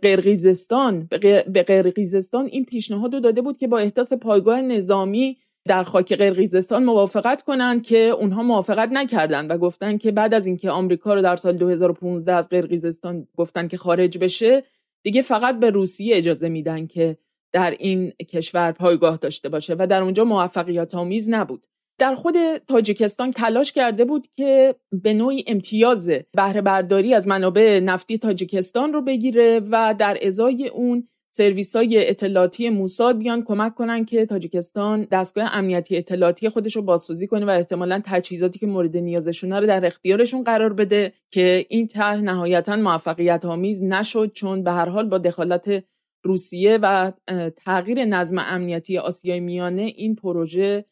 قرقیزستان 0.01 1.07
به 1.47 1.63
قرقیزستان 1.67 2.45
این 2.45 2.65
پیشنهاد 2.65 3.13
رو 3.13 3.19
داده 3.19 3.41
بود 3.41 3.57
که 3.57 3.67
با 3.67 3.77
احداث 3.77 4.13
پایگاه 4.13 4.61
نظامی 4.61 5.37
در 5.67 5.83
خاک 5.83 6.13
قرقیزستان 6.13 6.83
موافقت 6.83 7.41
کنند 7.41 7.83
که 7.83 7.97
اونها 7.97 8.43
موافقت 8.43 8.89
نکردند 8.91 9.51
و 9.51 9.57
گفتن 9.57 9.97
که 9.97 10.11
بعد 10.11 10.33
از 10.33 10.45
اینکه 10.47 10.71
آمریکا 10.71 11.13
رو 11.13 11.21
در 11.21 11.35
سال 11.35 11.57
2015 11.57 12.33
از 12.33 12.49
قرقیزستان 12.49 13.27
گفتن 13.37 13.67
که 13.67 13.77
خارج 13.77 14.17
بشه 14.17 14.63
دیگه 15.03 15.21
فقط 15.21 15.59
به 15.59 15.69
روسیه 15.69 16.17
اجازه 16.17 16.49
میدن 16.49 16.87
که 16.87 17.17
در 17.53 17.75
این 17.79 18.11
کشور 18.11 18.71
پایگاه 18.71 19.17
داشته 19.17 19.49
باشه 19.49 19.75
و 19.79 19.87
در 19.89 20.01
اونجا 20.01 20.23
موفقیت 20.23 20.95
آمیز 20.95 21.29
نبود. 21.29 21.63
در 21.97 22.15
خود 22.15 22.35
تاجیکستان 22.57 23.31
تلاش 23.31 23.71
کرده 23.71 24.05
بود 24.05 24.27
که 24.35 24.75
به 25.03 25.13
نوعی 25.13 25.43
امتیاز 25.47 26.09
بهره 26.33 26.61
برداری 26.61 27.13
از 27.13 27.27
منابع 27.27 27.79
نفتی 27.79 28.17
تاجیکستان 28.17 28.93
رو 28.93 29.01
بگیره 29.01 29.61
و 29.71 29.95
در 29.99 30.17
ازای 30.21 30.67
اون 30.67 31.07
سرویس 31.37 31.75
های 31.75 32.09
اطلاعاتی 32.09 32.69
موساد 32.69 33.17
بیان 33.17 33.43
کمک 33.43 33.75
کنن 33.75 34.05
که 34.05 34.25
تاجیکستان 34.25 35.07
دستگاه 35.11 35.49
امنیتی 35.51 35.97
اطلاعاتی 35.97 36.49
خودش 36.49 36.75
رو 36.75 36.81
بازسازی 36.81 37.27
کنه 37.27 37.45
و 37.45 37.49
احتمالا 37.49 38.01
تجهیزاتی 38.05 38.59
که 38.59 38.67
مورد 38.67 38.97
نیازشونه 38.97 39.59
رو 39.59 39.67
در 39.67 39.85
اختیارشون 39.85 40.43
قرار 40.43 40.73
بده 40.73 41.13
که 41.31 41.65
این 41.69 41.87
طرح 41.87 42.21
نهایتا 42.21 42.75
موفقیت 42.75 43.45
آمیز 43.45 43.83
نشد 43.83 44.31
چون 44.33 44.63
به 44.63 44.71
هر 44.71 44.89
حال 44.89 45.09
با 45.09 45.17
دخالت 45.17 45.83
روسیه 46.23 46.79
و 46.81 47.11
تغییر 47.57 48.05
نظم 48.05 48.37
امنیتی 48.39 48.97
آسیای 48.97 49.39
میانه 49.39 49.81
این 49.81 50.15
پروژه 50.15 50.85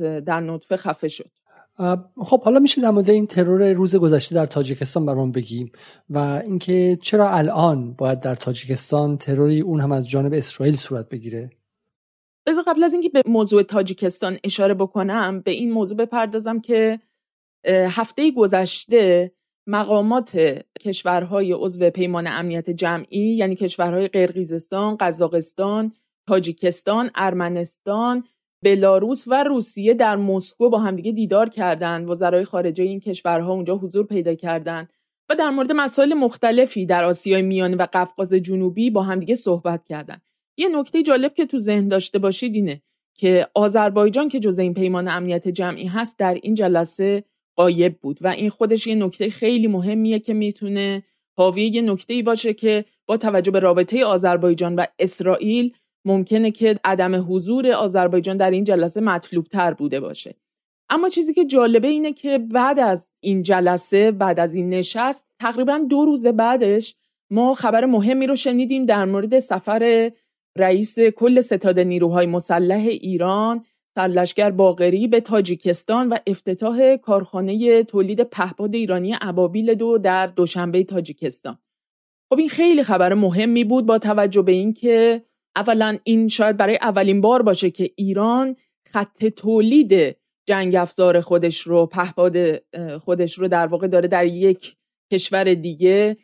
در 0.00 0.40
نطفه 0.40 0.76
خفه 0.76 1.08
شد. 1.08 1.30
خب 2.16 2.42
حالا 2.42 2.58
میشه 2.58 2.80
در 2.80 2.90
مورد 2.90 3.10
این 3.10 3.26
ترور 3.26 3.72
روز 3.72 3.96
گذشته 3.96 4.34
در 4.34 4.46
تاجیکستان 4.46 5.06
برام 5.06 5.32
بگیم 5.32 5.72
و 6.10 6.18
اینکه 6.18 6.98
چرا 7.02 7.30
الان 7.30 7.92
باید 7.92 8.20
در 8.20 8.34
تاجیکستان 8.34 9.16
تروری 9.16 9.60
اون 9.60 9.80
هم 9.80 9.92
از 9.92 10.08
جانب 10.08 10.32
اسرائیل 10.32 10.76
صورت 10.76 11.08
بگیره؟ 11.08 11.50
از 12.46 12.56
قبل 12.66 12.84
از 12.84 12.92
اینکه 12.92 13.08
به 13.08 13.22
موضوع 13.26 13.62
تاجیکستان 13.62 14.38
اشاره 14.44 14.74
بکنم 14.74 15.40
به 15.40 15.50
این 15.50 15.72
موضوع 15.72 15.96
بپردازم 15.96 16.60
که 16.60 17.00
هفته 17.66 18.30
گذشته 18.30 19.32
مقامات 19.66 20.60
کشورهای 20.80 21.52
عضو 21.52 21.90
پیمان 21.90 22.26
امنیت 22.26 22.70
جمعی 22.70 23.36
یعنی 23.36 23.56
کشورهای 23.56 24.08
قرقیزستان، 24.08 24.96
قزاقستان، 25.00 25.92
تاجیکستان، 26.28 27.10
ارمنستان 27.14 28.24
بلاروس 28.64 29.24
و 29.26 29.44
روسیه 29.44 29.94
در 29.94 30.16
مسکو 30.16 30.68
با 30.70 30.78
همدیگه 30.78 31.12
دیدار 31.12 31.48
کردند 31.48 32.10
وزرای 32.10 32.44
خارجه 32.44 32.84
این 32.84 33.00
کشورها 33.00 33.52
اونجا 33.52 33.76
حضور 33.76 34.06
پیدا 34.06 34.34
کردند 34.34 34.88
و 35.28 35.34
در 35.34 35.50
مورد 35.50 35.72
مسائل 35.72 36.14
مختلفی 36.14 36.86
در 36.86 37.04
آسیای 37.04 37.42
میانه 37.42 37.76
و 37.76 37.86
قفقاز 37.92 38.34
جنوبی 38.34 38.90
با 38.90 39.02
همدیگه 39.02 39.34
صحبت 39.34 39.84
کردند 39.84 40.22
یه 40.56 40.68
نکته 40.68 41.02
جالب 41.02 41.34
که 41.34 41.46
تو 41.46 41.58
ذهن 41.58 41.88
داشته 41.88 42.18
باشید 42.18 42.54
اینه 42.54 42.82
که 43.14 43.48
آذربایجان 43.54 44.28
که 44.28 44.40
جزء 44.40 44.62
این 44.62 44.74
پیمان 44.74 45.08
امنیت 45.08 45.48
جمعی 45.48 45.86
هست 45.86 46.18
در 46.18 46.34
این 46.42 46.54
جلسه 46.54 47.24
قایب 47.56 47.98
بود 48.00 48.18
و 48.20 48.28
این 48.28 48.50
خودش 48.50 48.86
یه 48.86 48.94
نکته 48.94 49.30
خیلی 49.30 49.66
مهمیه 49.66 50.18
که 50.18 50.34
می‌تونه 50.34 51.02
حاوی 51.36 51.62
یه 51.62 51.82
نکته 51.82 52.14
ای 52.14 52.22
باشه 52.22 52.54
که 52.54 52.84
با 53.06 53.16
توجه 53.16 53.50
به 53.50 53.60
رابطه 53.60 54.04
آذربایجان 54.04 54.74
و 54.74 54.86
اسرائیل 54.98 55.74
ممکنه 56.04 56.50
که 56.50 56.80
عدم 56.84 57.34
حضور 57.34 57.72
آذربایجان 57.72 58.36
در 58.36 58.50
این 58.50 58.64
جلسه 58.64 59.00
مطلوب 59.00 59.46
تر 59.46 59.74
بوده 59.74 60.00
باشه. 60.00 60.34
اما 60.90 61.08
چیزی 61.08 61.34
که 61.34 61.44
جالبه 61.44 61.88
اینه 61.88 62.12
که 62.12 62.38
بعد 62.38 62.78
از 62.78 63.12
این 63.20 63.42
جلسه 63.42 64.10
بعد 64.10 64.40
از 64.40 64.54
این 64.54 64.68
نشست 64.68 65.26
تقریبا 65.40 65.78
دو 65.90 66.04
روز 66.04 66.26
بعدش 66.26 66.94
ما 67.30 67.54
خبر 67.54 67.84
مهمی 67.84 68.26
رو 68.26 68.36
شنیدیم 68.36 68.86
در 68.86 69.04
مورد 69.04 69.38
سفر 69.38 70.12
رئیس 70.56 71.00
کل 71.00 71.40
ستاد 71.40 71.78
نیروهای 71.78 72.26
مسلح 72.26 72.86
ایران 72.86 73.64
سرلشکر 73.94 74.50
باقری 74.50 75.06
به 75.08 75.20
تاجیکستان 75.20 76.08
و 76.08 76.18
افتتاح 76.26 76.96
کارخانه 76.96 77.82
تولید 77.82 78.22
پهپاد 78.22 78.74
ایرانی 78.74 79.16
ابابیل 79.20 79.74
دو 79.74 79.98
در 79.98 80.26
دوشنبه 80.26 80.84
تاجیکستان. 80.84 81.58
خب 82.28 82.38
این 82.38 82.48
خیلی 82.48 82.82
خبر 82.82 83.14
مهمی 83.14 83.64
بود 83.64 83.86
با 83.86 83.98
توجه 83.98 84.42
به 84.42 84.52
اینکه 84.52 85.22
اولا 85.56 85.98
این 86.04 86.28
شاید 86.28 86.56
برای 86.56 86.78
اولین 86.82 87.20
بار 87.20 87.42
باشه 87.42 87.70
که 87.70 87.90
ایران 87.96 88.56
خط 88.92 89.26
تولید 89.26 90.16
جنگ 90.46 90.74
افزار 90.74 91.20
خودش 91.20 91.60
رو 91.60 91.86
پهپاد 91.86 92.36
خودش 92.98 93.38
رو 93.38 93.48
در 93.48 93.66
واقع 93.66 93.86
داره 93.86 94.08
در 94.08 94.26
یک 94.26 94.76
کشور 95.12 95.54
دیگه 95.54 96.16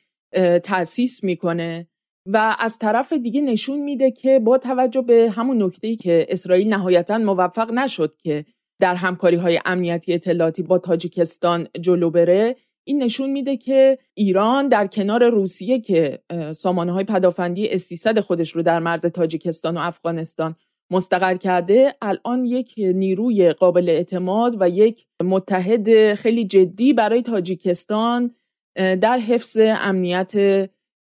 تأسیس 0.62 1.24
می‌کنه 1.24 1.88
و 2.26 2.56
از 2.58 2.78
طرف 2.78 3.12
دیگه 3.12 3.40
نشون 3.40 3.78
میده 3.78 4.10
که 4.10 4.38
با 4.38 4.58
توجه 4.58 5.02
به 5.02 5.30
همون 5.30 5.62
نکته 5.62 5.96
که 5.96 6.26
اسرائیل 6.28 6.68
نهایتا 6.68 7.18
موفق 7.18 7.72
نشد 7.72 8.16
که 8.16 8.44
در 8.80 8.94
همکاری 8.94 9.36
های 9.36 9.60
امنیتی 9.64 10.12
اطلاعاتی 10.12 10.62
با 10.62 10.78
تاجیکستان 10.78 11.68
جلو 11.80 12.10
بره 12.10 12.56
این 12.84 13.02
نشون 13.02 13.30
میده 13.30 13.56
که 13.56 13.98
ایران 14.14 14.68
در 14.68 14.86
کنار 14.86 15.28
روسیه 15.28 15.80
که 15.80 16.18
سامانه 16.52 16.92
های 16.92 17.04
پدافندی 17.04 17.68
استیصد 17.68 18.20
خودش 18.20 18.50
رو 18.56 18.62
در 18.62 18.78
مرز 18.78 19.06
تاجیکستان 19.06 19.76
و 19.76 19.80
افغانستان 19.80 20.56
مستقر 20.90 21.36
کرده 21.36 21.94
الان 22.02 22.44
یک 22.44 22.74
نیروی 22.78 23.52
قابل 23.52 23.88
اعتماد 23.88 24.56
و 24.60 24.68
یک 24.68 25.06
متحد 25.22 26.14
خیلی 26.14 26.46
جدی 26.46 26.92
برای 26.92 27.22
تاجیکستان 27.22 28.34
در 28.76 29.18
حفظ 29.18 29.58
امنیت 29.60 30.32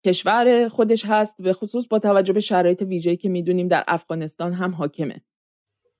کشور 0.06 0.68
خودش 0.68 1.04
هست 1.06 1.34
به 1.38 1.52
خصوص 1.52 1.86
با 1.88 1.98
توجه 1.98 2.32
به 2.32 2.40
شرایط 2.40 2.82
ویژه‌ای 2.82 3.16
که 3.16 3.28
می‌دونیم 3.28 3.68
در 3.68 3.84
افغانستان 3.88 4.52
هم 4.52 4.74
حاکمه. 4.74 5.20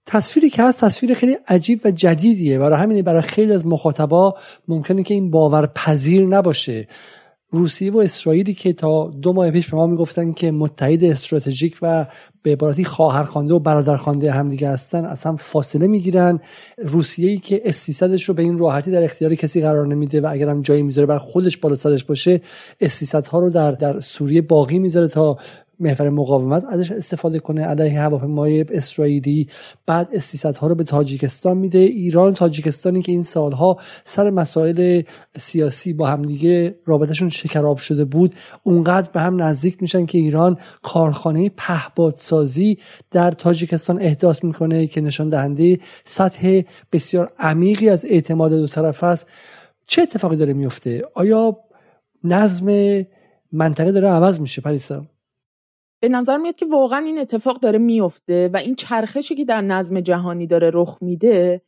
تصویری 0.07 0.51
که 0.51 0.63
هست 0.63 0.81
تصویر 0.81 1.15
خیلی 1.15 1.37
عجیب 1.49 1.81
و 1.85 1.91
جدیدیه. 1.91 2.59
برای 2.59 2.79
همینه 2.79 3.03
برای 3.03 3.23
خیلی 3.23 3.53
از 3.53 3.67
مخاطبا 3.67 4.35
ممکنه 4.69 5.03
که 5.03 5.15
این 5.15 5.31
باور 5.31 5.67
پذیر 5.67 6.27
نباشه. 6.27 6.87
روسیه 7.51 7.93
و 7.93 7.99
اسرائیلی 7.99 8.55
که 8.55 8.73
تا 8.73 9.11
دو 9.23 9.33
ماه 9.33 9.51
پیش 9.51 9.71
به 9.71 9.77
ما 9.77 9.87
می‌گفتن 9.87 10.33
که 10.33 10.51
متحد 10.51 11.05
استراتژیک 11.05 11.79
و 11.83 12.07
به 12.43 12.53
عبارتی 12.53 12.85
خواهرخوانده 12.85 13.55
و 13.55 13.59
برادرخوانده 13.59 14.33
همدیگه 14.33 14.69
هستن 14.69 15.05
اصلا 15.05 15.37
فاصله 15.37 15.87
می‌گیرن. 15.87 16.41
روسیه 16.79 17.31
ای 17.31 17.39
که 17.39 17.63
استیصدش 17.65 18.25
رو 18.25 18.35
به 18.35 18.43
این 18.43 18.59
راحتی 18.59 18.91
در 18.91 19.05
اختیار 19.05 19.35
کسی 19.35 19.61
قرار 19.61 19.87
نمیده 19.87 20.21
و 20.21 20.29
اگر 20.33 20.49
هم 20.49 20.63
جایی 20.63 20.83
می‌ذاره 20.83 21.07
بر 21.07 21.19
خودش 21.19 21.57
بالا 21.57 21.75
سرش 21.75 22.05
باشه 22.05 22.41
استیصدها 22.81 23.39
رو 23.39 23.51
در 23.51 23.73
در 23.73 24.01
سوریه 24.01 24.43
باقی 24.43 24.79
می‌ذاره 24.79 25.09
تا 25.09 25.39
محور 25.81 26.11
مقاومت 26.11 26.65
ازش 26.65 26.93
استفاده 26.93 27.39
کنه. 27.39 27.63
علیه 27.65 28.01
هواپیمای 28.01 28.61
اسرائیلی. 28.71 29.49
بعد 29.87 30.09
ها 30.61 30.67
رو 30.67 30.75
به 30.75 30.85
تاجیکستان 30.85 31.57
میده. 31.57 31.79
ایران 31.79 32.35
تاجیکستانی 32.35 33.03
که 33.03 33.13
این 33.13 33.23
سالها 33.23 33.79
سر 34.05 34.31
مسائل 34.31 35.03
سیاسی 35.37 35.93
با 35.93 36.07
همدیگه 36.07 36.79
رابطهشون 36.85 37.29
شکراب 37.29 37.79
شده 37.79 38.05
بود 38.05 38.35
اونقدر 38.63 39.11
به 39.13 39.21
هم 39.21 39.43
نزدیک 39.43 39.83
میشن 39.83 40.07
که 40.07 40.19
ایران 40.19 40.59
کارخانه 40.83 41.51
پهپادسازی 41.57 42.79
در 43.11 43.31
تاجیکستان 43.31 44.03
احداث 44.03 44.45
می‌کنه 44.45 44.87
که 44.87 45.01
نشان 45.01 45.29
دهنده 45.29 45.79
سطح 46.05 46.61
بسیار 46.93 47.33
عمیقی 47.39 47.89
از 47.89 48.05
اعتماد 48.05 48.51
دو 48.51 48.67
طرف 48.67 49.05
است. 49.05 49.29
چه 49.87 50.03
اتفاقی 50.03 50.37
داره 50.37 50.53
میفته 50.53 51.05
آیا 51.15 51.57
نظم 52.25 52.67
منطقه 53.53 53.93
داره 53.93 54.09
عوض 54.09 54.41
میشه 54.41 54.63
پریسا؟ 54.63 55.07
به 56.01 56.09
نظر 56.09 56.37
میاد 56.37 56.55
که 56.55 56.67
واقعا 56.67 56.99
این 56.99 57.19
اتفاق 57.19 57.61
داره 57.61 57.79
میفته 57.79 58.51
و 58.53 58.57
این 58.57 58.75
چرخشی 58.75 59.35
که 59.35 59.45
در 59.45 59.61
نظم 59.61 60.01
جهانی 60.01 60.47
داره 60.47 60.71
رخ 60.75 60.99
میده 61.01 61.63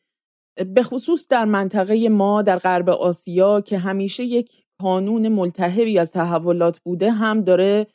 به 0.75 0.83
خصوص 0.83 1.29
در 1.29 1.45
منطقه 1.45 2.09
ما 2.09 2.43
در 2.43 2.59
غرب 2.59 2.89
آسیا 2.89 3.61
که 3.61 3.79
همیشه 3.79 4.25
یک 4.25 4.51
قانون 4.79 5.29
ملتهبی 5.29 5.99
از 5.99 6.13
تحولات 6.13 6.81
بوده 6.85 7.11
هم 7.11 7.41
داره 7.41 7.87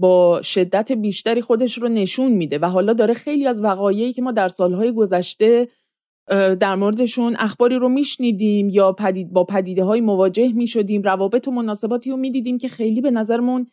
با 0.00 0.42
شدت 0.42 0.92
بیشتری 0.92 1.42
خودش 1.42 1.78
رو 1.78 1.88
نشون 1.88 2.32
میده 2.32 2.58
و 2.58 2.64
حالا 2.64 2.92
داره 2.92 3.14
خیلی 3.14 3.46
از 3.46 3.62
وقایعی 3.62 4.12
که 4.12 4.22
ما 4.22 4.32
در 4.32 4.48
سالهای 4.48 4.92
گذشته 4.92 5.68
در 6.60 6.74
موردشون 6.74 7.36
اخباری 7.38 7.76
رو 7.76 7.88
میشنیدیم 7.88 8.68
یا 8.68 8.92
پدید 8.92 9.32
با 9.32 9.44
پدیده 9.44 9.84
های 9.84 10.00
مواجه 10.00 10.52
می‌شدیم 10.52 11.02
روابط 11.02 11.48
و 11.48 11.50
مناسباتی 11.50 12.10
رو 12.10 12.16
می‌دیدیم 12.16 12.58
که 12.58 12.68
خیلی 12.68 13.00
به 13.00 13.10
نظرمون 13.10 13.66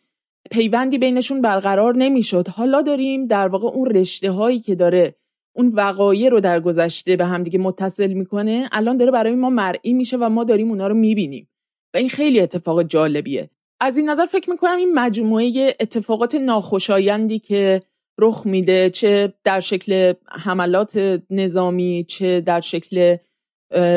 پیوندی 0.50 0.98
بینشون 0.98 1.40
برقرار 1.40 1.96
نمی‌شد. 1.96 2.48
حالا 2.48 2.82
داریم 2.82 3.26
در 3.26 3.48
واقع 3.48 3.68
اون 3.68 3.90
رشته 3.90 4.30
هایی 4.30 4.60
که 4.60 4.74
داره 4.74 5.14
اون 5.56 5.68
وقایع 5.68 6.28
رو 6.28 6.40
در 6.40 6.60
گذشته 6.60 7.16
به 7.16 7.24
همدیگه 7.24 7.58
متصل 7.58 8.12
می‌کنه 8.12 8.68
الان 8.72 8.96
داره 8.96 9.10
برای 9.10 9.34
ما 9.34 9.50
مرئی 9.50 9.92
میشه 9.92 10.16
و 10.16 10.28
ما 10.28 10.44
داریم 10.44 10.68
اونا 10.70 10.86
رو 10.86 10.94
می‌بینیم. 10.94 11.48
و 11.94 11.96
این 11.96 12.08
خیلی 12.08 12.40
اتفاق 12.40 12.82
جالبیه. 12.82 13.50
از 13.80 13.96
این 13.96 14.10
نظر 14.10 14.26
فکر 14.26 14.50
می‌کنم 14.50 14.76
این 14.76 14.94
مجموعه 14.94 15.74
اتفاقات 15.80 16.34
ناخوشایندی 16.34 17.38
که 17.38 17.82
رخ 18.18 18.46
میده 18.46 18.90
چه 18.90 19.32
در 19.44 19.60
شکل 19.60 20.12
حملات 20.28 21.20
نظامی 21.30 22.04
چه 22.08 22.40
در 22.40 22.60
شکل 22.60 23.16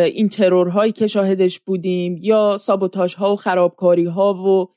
این 0.06 0.30
ترورهایی 0.30 0.92
که 0.92 1.08
شاهدش 1.08 1.60
بودیم 1.60 2.18
یا 2.22 2.58
سابوتاژ 2.58 3.14
ها 3.14 3.34
و 3.34 3.36
خرابکاری 3.36 4.06
ها 4.06 4.34
و 4.34 4.70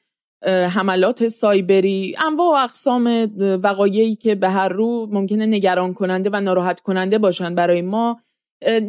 حملات 0.47 1.29
سایبری 1.29 2.17
انواع 2.27 2.61
و 2.61 2.65
اقسام 2.65 3.31
وقایعی 3.63 4.17
که 4.17 4.35
به 4.35 4.49
هر 4.49 4.69
رو 4.69 5.09
ممکنه 5.11 5.47
نگران 5.47 5.95
کننده 5.95 6.31
و 6.33 6.41
ناراحت 6.41 6.81
کننده 6.81 7.19
باشن 7.19 7.55
برای 7.55 7.83
ما. 7.83 8.21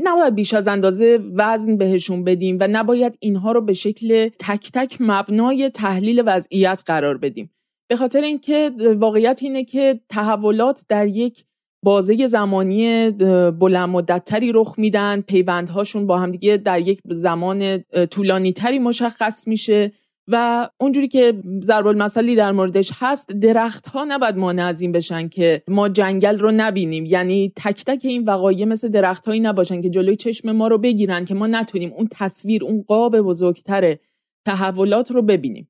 نباید 0.03 0.35
بیش 0.35 0.53
از 0.53 0.67
اندازه 0.67 1.19
وزن 1.35 1.77
بهشون 1.77 2.23
بدیم 2.23 2.57
و 2.59 2.67
نباید 2.67 3.17
اینها 3.19 3.51
رو 3.51 3.61
به 3.61 3.73
شکل 3.73 4.29
تک 4.39 4.71
تک 4.73 4.97
مبنای 4.99 5.69
تحلیل 5.69 6.23
وضعیت 6.25 6.81
قرار 6.85 7.17
بدیم. 7.17 7.51
به 7.89 7.95
خاطر 7.95 8.21
اینکه 8.21 8.71
واقعیت 8.95 9.39
اینه 9.43 9.63
که 9.63 9.99
تحولات 10.09 10.85
در 10.89 11.07
یک 11.07 11.45
بازه 11.83 12.27
زمانی 12.27 13.11
بلند 13.59 13.89
مدتتری 13.89 14.51
رخ 14.51 14.73
میدن 14.77 15.21
پیوندهاشون 15.21 16.07
با 16.07 16.17
همدیگه 16.17 16.57
در 16.57 16.79
یک 16.79 16.99
زمان 17.05 17.83
طولانی 18.11 18.53
تری 18.53 18.79
مشخص 18.79 19.47
میشه. 19.47 19.91
و 20.27 20.69
اونجوری 20.79 21.07
که 21.07 21.33
ضرب 21.63 21.87
المثلی 21.87 22.35
در 22.35 22.51
موردش 22.51 22.91
هست 22.95 23.27
درخت 23.27 23.87
ها 23.87 24.05
نباید 24.07 24.37
مانع 24.37 24.65
از 24.65 24.81
این 24.81 24.91
بشن 24.91 25.27
که 25.27 25.63
ما 25.67 25.89
جنگل 25.89 26.39
رو 26.39 26.51
نبینیم. 26.51 27.05
یعنی 27.05 27.53
تک 27.55 27.85
تک 27.85 27.99
این 28.03 28.23
وقایع 28.23 28.65
مثل 28.65 28.87
درخت 28.87 29.25
هایی 29.25 29.39
نباشن 29.39 29.81
که 29.81 29.89
جلوی 29.89 30.15
چشم 30.15 30.51
ما 30.51 30.67
رو 30.67 30.77
بگیرن 30.77 31.25
که 31.25 31.35
ما 31.35 31.47
نتونیم 31.47 31.93
اون 31.97 32.07
تصویر 32.11 32.63
اون 32.63 32.83
قاب 32.87 33.19
بزرگتر 33.19 33.97
تحولات 34.45 35.11
رو 35.11 35.21
ببینیم. 35.21 35.67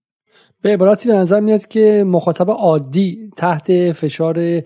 به 0.62 0.74
عبارتی 0.74 1.10
به 1.10 1.15
نظر 1.15 1.39
میاد 1.39 1.67
که 1.67 2.03
مخاطب 2.07 2.50
عادی 2.50 3.29
تحت 3.38 3.91
فشار 3.91 4.62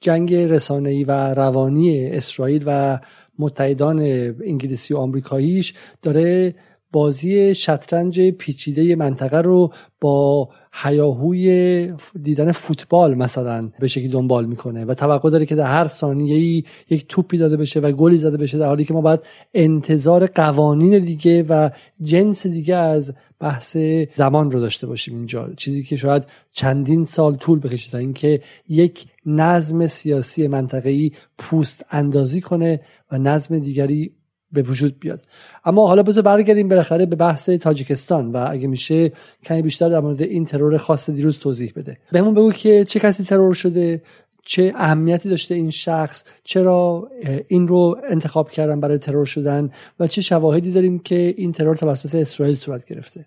جنگ 0.00 0.34
رسانه‌ای 0.34 1.04
و 1.04 1.34
روانی 1.34 2.06
اسرائیل 2.06 2.62
و 2.66 2.98
متحدان 3.38 4.00
انگلیسی 4.44 4.94
و 4.94 4.96
آمریکاییش 4.96 5.74
داره 6.02 6.54
بازی 6.92 7.54
شطرنج 7.54 8.20
پیچیده 8.20 8.96
منطقه 8.96 9.40
رو 9.40 9.72
با 10.00 10.48
حیاهوی 10.72 11.94
دیدن 12.22 12.52
فوتبال 12.52 13.14
مثلا 13.14 13.70
به 13.80 13.88
شکلی 13.88 14.08
دنبال 14.08 14.46
می‌کنه 14.46 14.84
و 14.84 14.94
توقع 14.94 15.30
داره 15.30 15.46
که 15.46 15.54
در 15.54 15.66
هر 15.66 15.86
ثانیه 15.86 16.36
ای 16.36 16.64
یک 16.90 17.06
توپی 17.08 17.38
داده 17.38 17.56
بشه 17.56 17.80
و 17.80 17.92
گلی 17.92 18.16
زده 18.16 18.36
بشه 18.36 18.58
در 18.58 18.66
حالی 18.66 18.84
که 18.84 18.94
ما 18.94 19.00
باید 19.00 19.20
انتظار 19.54 20.26
قوانین 20.26 20.98
دیگه 20.98 21.42
و 21.42 21.70
جنس 22.02 22.46
دیگه 22.46 22.74
از 22.74 23.14
بحث 23.40 23.76
زمان 24.16 24.50
رو 24.50 24.60
داشته 24.60 24.86
باشیم 24.86 25.16
اینجا. 25.16 25.50
چیزی 25.56 25.82
که 25.82 25.96
شاید 25.96 26.26
چندین 26.52 27.04
سال 27.04 27.36
طول 27.36 27.60
بکشه 27.60 27.90
تا 27.90 27.98
اینکه 27.98 28.40
یک 28.68 29.06
نظم 29.26 29.86
سیاسی 29.86 30.48
منطقه‌ای 30.48 31.12
پوست 31.38 31.84
اندازی 31.90 32.40
کنه 32.40 32.80
و 33.10 33.18
نظم 33.18 33.58
دیگری 33.58 34.12
به 34.52 34.62
وجود 34.62 34.98
بیاد. 35.00 35.26
اما 35.64 35.86
حالا 35.86 36.02
بذار 36.02 36.22
برگردیم 36.22 36.68
بالاخره 36.68 37.06
به 37.06 37.16
بحث 37.16 37.50
تاجیکستان 37.50 38.32
و 38.32 38.46
اگه 38.50 38.66
میشه 38.66 39.12
کمی 39.44 39.62
بیشتر 39.62 39.88
در 39.88 40.00
مورد 40.00 40.22
این 40.22 40.44
ترور 40.44 40.76
خاص 40.76 41.10
دیروز 41.10 41.38
توضیح 41.38 41.72
بده. 41.76 41.98
بهمون 42.12 42.34
بگو 42.34 42.52
که 42.52 42.84
چه 42.84 43.00
کسی 43.00 43.24
ترور 43.24 43.54
شده 43.54 44.02
چه 44.44 44.72
اهمیتی 44.76 45.28
داشته 45.28 45.54
این 45.54 45.70
شخص 45.70 46.24
چرا 46.44 47.10
این 47.48 47.68
رو 47.68 48.00
انتخاب 48.08 48.50
کردن 48.50 48.80
برای 48.80 48.98
ترور 48.98 49.24
شدن 49.24 49.70
و 50.00 50.06
چه 50.06 50.20
شواهدی 50.20 50.72
داریم 50.72 50.98
که 50.98 51.34
این 51.36 51.52
ترور 51.52 51.76
توسط 51.76 52.14
اسرائیل 52.14 52.54
صورت 52.54 52.84
گرفته؟ 52.84 53.26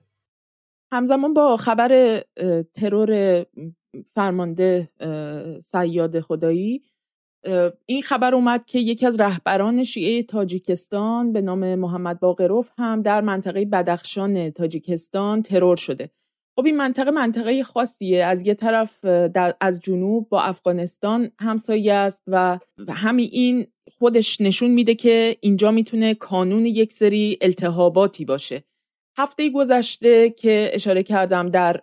همزمان 0.92 1.34
با 1.34 1.58
خبر 1.58 2.24
ترور 2.74 3.46
فرمانده 4.16 4.90
سیاد 5.62 6.20
خدایی 6.20 6.82
این 7.86 8.02
خبر 8.02 8.36
اومد 8.36 8.66
که 8.66 8.80
یکی 8.80 9.06
از 9.06 9.20
رهبران 9.20 9.84
شیعه 9.84 10.24
تاجیکستان 10.24 11.34
به 11.34 11.42
نام 11.42 11.76
محمد 11.76 12.20
باقروف 12.20 12.70
هم 12.78 13.02
در 13.02 13.22
منطقه 13.22 13.66
بدخشان 13.66 14.50
تاجیکستان 14.50 15.42
ترور 15.42 15.76
شده. 15.76 16.10
خب 16.58 16.66
این 16.66 16.78
منطقه 16.78 17.12
منطقه 17.12 17.64
خاصیه. 17.64 18.24
از 18.24 18.48
یه 18.48 18.54
طرف 18.54 19.06
از 19.62 19.80
جنوب 19.80 20.30
با 20.30 20.42
افغانستان 20.42 21.32
همسایه 21.40 21.94
است 21.94 22.24
و 22.28 22.60
همین 22.90 23.30
این 23.32 23.68
خودش 24.00 24.42
نشون 24.42 24.72
میده 24.72 24.96
که 24.96 25.38
اینجا 25.42 25.72
می‌تونه 25.72 26.14
کانون 26.14 26.66
یک 26.66 26.94
سری 26.94 27.38
التهاباتی 27.42 28.26
باشه. 28.26 28.64
هفته 29.18 29.50
گذشته 29.50 30.30
که 30.30 30.70
اشاره 30.74 31.04
کردم 31.04 31.50
در 31.50 31.82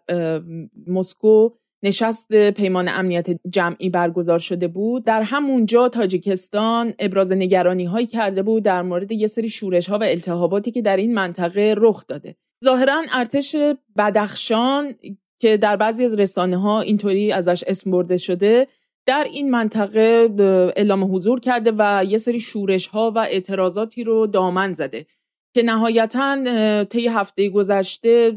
مسکو 0.87 1.51
نشست 1.83 2.51
پیمان 2.51 2.89
امنیت 2.89 3.27
جمعی 3.51 3.91
برگزار 3.91 4.39
شده 4.39 4.69
بود. 4.69 5.05
در 5.05 5.23
همونجا 5.23 5.89
تاجیکستان 5.89 6.95
ابراز 6.99 7.33
نگرانی 7.33 7.85
هایی 7.85 8.07
کرده 8.07 8.43
بود 8.43 8.63
در 8.63 8.83
مورد 8.83 9.13
یه 9.13 9.27
سری 9.27 9.49
شورش 9.49 9.89
ها 9.89 9.99
و 9.99 10.03
التهاباتی 10.03 10.71
که 10.71 10.83
در 10.83 10.97
این 10.97 11.15
منطقه 11.15 11.75
رخ 11.79 12.07
داده. 12.07 12.37
ظاهرا 12.65 13.03
ارتش 13.13 13.57
بدخشان 13.97 14.95
که 15.41 15.57
در 15.57 15.77
بعضی 15.77 16.05
از 16.05 16.19
رسانه 16.19 16.57
ها 16.57 16.81
اینطوری 16.81 17.33
ازش 17.33 17.65
اسم 17.67 17.91
برده 17.91 18.17
شده 18.17 18.67
در 19.07 19.27
این 19.31 19.51
منطقه 19.51 20.29
اعلام 20.77 21.15
حضور 21.15 21.41
کرده 21.41 21.73
و 21.79 22.05
یه 22.09 22.19
سری 22.19 22.41
شورش 22.41 22.87
ها 22.87 23.11
و 23.11 23.19
اعتراضاتی 23.19 24.05
رو 24.05 24.27
دامن 24.27 24.73
زده. 24.73 25.07
که 25.55 25.63
نهایتا 25.63 26.85
طی 26.85 27.09
هفته 27.09 27.49
گذشته 27.49 28.33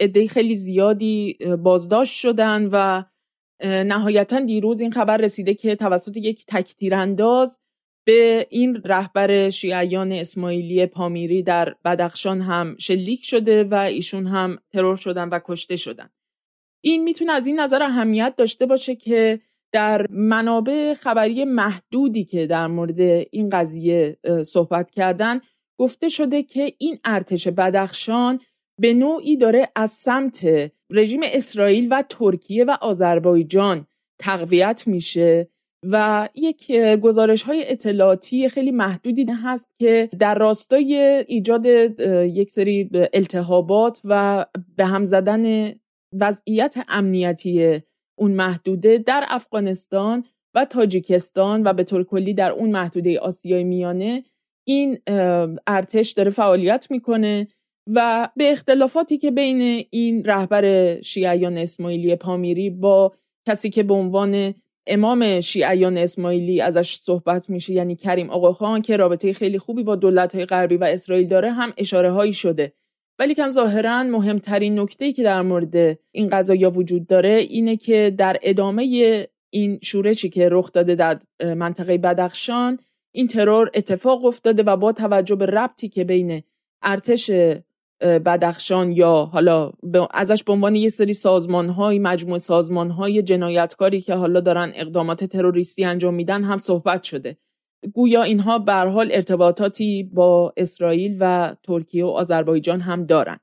عده 0.00 0.26
خیلی 0.26 0.54
زیادی 0.54 1.38
بازداشت 1.62 2.14
شدن 2.14 2.68
و 2.72 3.02
نهایتا 3.64 4.40
دیروز 4.40 4.80
این 4.80 4.92
خبر 4.92 5.16
رسیده 5.16 5.54
که 5.54 5.76
توسط 5.76 6.16
یک 6.16 6.44
تکتیرانداز 6.48 7.58
به 8.06 8.46
این 8.50 8.82
رهبر 8.84 9.50
شیعیان 9.50 10.12
اسماعیلی 10.12 10.86
پامیری 10.86 11.42
در 11.42 11.74
بدخشان 11.84 12.40
هم 12.40 12.76
شلیک 12.78 13.24
شده 13.24 13.64
و 13.64 13.74
ایشون 13.74 14.26
هم 14.26 14.58
ترور 14.72 14.96
شدن 14.96 15.28
و 15.28 15.40
کشته 15.44 15.76
شدن. 15.76 16.10
این 16.84 17.04
می‌تونه 17.04 17.32
از 17.32 17.46
این 17.46 17.60
نظر 17.60 17.82
اهمیت 17.82 18.34
داشته 18.36 18.66
باشه 18.66 18.96
که 18.96 19.40
در 19.72 20.06
منابع 20.10 20.94
خبری 20.94 21.44
محدودی 21.44 22.24
که 22.24 22.46
در 22.46 22.66
مورد 22.66 23.00
این 23.30 23.48
قضیه 23.48 24.18
صحبت 24.44 24.90
کردن 24.90 25.40
گفته 25.80 26.08
شده 26.08 26.42
که 26.42 26.72
این 26.78 26.98
ارتش 27.04 27.48
بدخشان 27.48 28.40
به 28.80 28.94
نوعی 28.94 29.36
داره 29.36 29.68
از 29.76 29.90
سمت 29.90 30.46
رژیم 30.90 31.20
اسرائیل 31.24 31.88
و 31.90 32.04
ترکیه 32.08 32.64
و 32.64 32.76
آذربایجان 32.80 33.86
تقویت 34.18 34.86
میشه 34.86 35.48
و 35.84 36.28
یک 36.34 36.72
گزارش 37.02 37.42
های 37.42 37.70
اطلاعاتی 37.72 38.48
خیلی 38.48 38.70
محدودی 38.70 39.24
هست 39.24 39.66
که 39.78 40.08
در 40.18 40.34
راستای 40.34 40.94
ایجاد 41.28 41.66
یک 41.66 42.50
سری 42.50 42.90
التهابات 42.92 44.00
و 44.04 44.46
به 44.76 44.84
هم 44.84 45.04
زدن 45.04 45.74
وضعیت 46.12 46.74
امنیتی 46.88 47.80
اون 48.18 48.32
محدوده 48.32 48.98
در 48.98 49.24
افغانستان 49.28 50.24
و 50.54 50.64
تاجیکستان 50.64 51.62
و 51.62 51.72
به 51.72 51.84
طور 51.84 52.04
کلی 52.04 52.34
در 52.34 52.50
اون 52.50 52.70
محدوده 52.70 53.20
آسیای 53.20 53.64
میانه 53.64 54.24
این 54.70 54.98
ارتش 55.66 56.10
داره 56.10 56.30
فعالیت 56.30 56.86
می‌کنه 56.90 57.48
و 57.86 58.28
به 58.36 58.52
اختلافاتی 58.52 59.18
که 59.18 59.30
بین 59.30 59.84
این 59.90 60.24
رهبر 60.24 60.96
شیعیان 61.00 61.58
اسماعیلی 61.58 62.16
پامیری 62.16 62.70
با 62.70 63.12
کسی 63.48 63.70
که 63.70 63.82
به 63.82 63.94
عنوان 63.94 64.54
امام 64.86 65.40
شیعیان 65.40 65.96
اسماعیلی 65.96 66.60
ازش 66.60 66.94
صحبت 66.94 67.50
میشه 67.50 67.72
یعنی 67.72 67.96
کریم 67.96 68.30
آقاخان 68.30 68.82
که 68.82 68.96
رابطه 68.96 69.32
خیلی 69.32 69.58
خوبی 69.58 69.82
با 69.82 69.96
دولت 69.96 70.34
های 70.34 70.44
غربی 70.44 70.76
و 70.76 70.84
اسرائیل 70.84 71.28
داره 71.28 71.52
هم 71.52 71.72
اشاره 71.76 72.12
هایی 72.12 72.32
شده. 72.32 72.72
ولی 73.18 73.34
کن 73.34 73.50
ظاهرا 73.50 74.02
مهمترین 74.02 74.80
نکته 74.80 75.12
که 75.12 75.22
در 75.22 75.42
مورد 75.42 75.98
این 76.12 76.28
قضایا 76.28 76.70
وجود 76.70 77.06
داره 77.06 77.34
اینه 77.50 77.76
که 77.76 78.14
در 78.18 78.36
ادامه 78.42 78.82
این 79.50 79.78
شورشی 79.82 80.28
که 80.30 80.48
رخ 80.48 80.72
داده 80.72 80.94
در 80.94 81.20
منطقه 81.44 81.98
بدخشان 81.98 82.78
این 83.12 83.26
ترور 83.26 83.70
اتفاق 83.74 84.24
افتاده 84.24 84.62
و 84.62 84.76
با 84.76 84.92
توجه 84.92 85.34
به 85.34 85.46
ربطی 85.46 85.88
که 85.88 86.04
بین 86.04 86.42
ارتش 86.82 87.30
بدخشان 88.00 88.92
یا 88.92 89.24
حالا 89.32 89.72
ازش 90.10 90.44
به 90.44 90.52
عنوان 90.52 90.74
یه 90.74 90.88
سری 90.88 91.12
سازمان 91.12 91.68
های 91.68 91.98
مجموعه 91.98 92.38
سازمان 92.38 92.90
های 92.90 93.22
جنایتکاری 93.22 94.00
که 94.00 94.14
حالا 94.14 94.40
دارن 94.40 94.72
اقدامات 94.74 95.24
تروریستی 95.24 95.84
انجام 95.84 96.14
میدن 96.14 96.44
هم 96.44 96.58
صحبت 96.58 97.02
شده. 97.02 97.36
گویا 97.94 98.22
اینها 98.22 98.58
به 98.58 98.72
حال 98.72 99.08
ارتباطاتی 99.12 100.02
با 100.02 100.52
اسرائیل 100.56 101.16
و 101.20 101.54
ترکیه 101.62 102.04
و 102.04 102.08
آذربایجان 102.08 102.80
هم 102.80 103.06
دارن. 103.06 103.38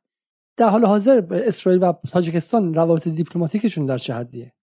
در 0.58 0.70
حال 0.70 0.86
حاضر 0.86 1.24
اسرائیل 1.32 1.84
و 1.84 1.94
تاجیکستان 2.12 2.74
روابط 2.74 3.08
دیپلماتیکشون 3.08 3.86
در 3.86 3.98
چه 3.98 4.14
حدیه؟ 4.14 4.54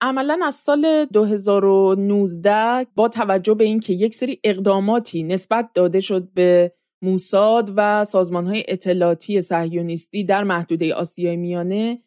عملا 0.00 0.38
از 0.44 0.54
سال 0.54 1.04
2019 1.04 2.86
با 2.94 3.08
توجه 3.08 3.54
به 3.54 3.64
اینکه 3.64 3.92
یک 3.92 4.14
سری 4.14 4.40
اقداماتی 4.44 5.22
نسبت 5.22 5.70
داده 5.74 6.00
شد 6.00 6.28
به 6.34 6.72
موساد 7.02 7.72
و 7.76 8.04
های 8.32 8.64
اطلاعاتی 8.68 9.40
صهیونیستی 9.40 10.24
در 10.24 10.44
محدوده 10.44 10.94
آسیای 10.94 11.36
میانه 11.36 12.02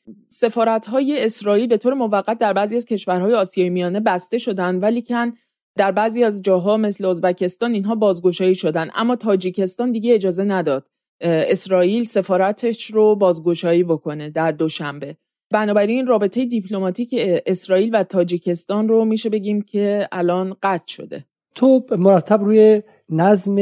های 0.87 1.25
اسرائیل 1.25 1.67
به 1.67 1.77
طور 1.77 1.93
موقت 1.93 2.37
در 2.37 2.53
بعضی 2.53 2.75
از 2.75 2.85
کشورهای 2.85 3.33
آسیای 3.33 3.69
میانه 3.69 3.99
بسته 3.99 4.37
شدند 4.37 4.83
ولی 4.83 5.01
کن 5.01 5.33
در 5.77 5.91
بعضی 5.91 6.23
از 6.23 6.43
جاها 6.43 6.77
مثل 6.77 7.05
ازبکستان 7.05 7.73
اینها 7.73 7.95
بازگشایی 7.95 8.55
شدن 8.55 8.89
اما 8.95 9.15
تاجیکستان 9.15 9.91
دیگه 9.91 10.13
اجازه 10.13 10.43
نداد 10.43 10.87
اسرائیل 11.21 12.03
سفارتش 12.03 12.85
رو 12.85 13.15
بازگشایی 13.15 13.83
بکنه 13.83 14.29
در 14.29 14.51
دوشنبه. 14.51 15.17
بنابراین 15.51 16.07
رابطه 16.07 16.45
دیپلماتیک 16.45 17.15
اسرائیل 17.45 17.95
و 17.95 18.03
تاجیکستان 18.03 18.87
رو 18.87 19.05
میشه 19.05 19.29
بگیم 19.29 19.61
که 19.61 20.07
الان 20.11 20.55
قطع 20.63 20.87
شده. 20.87 21.25
تو 21.55 21.85
مرتب 21.97 22.43
روی 22.43 22.81
نظم 23.09 23.57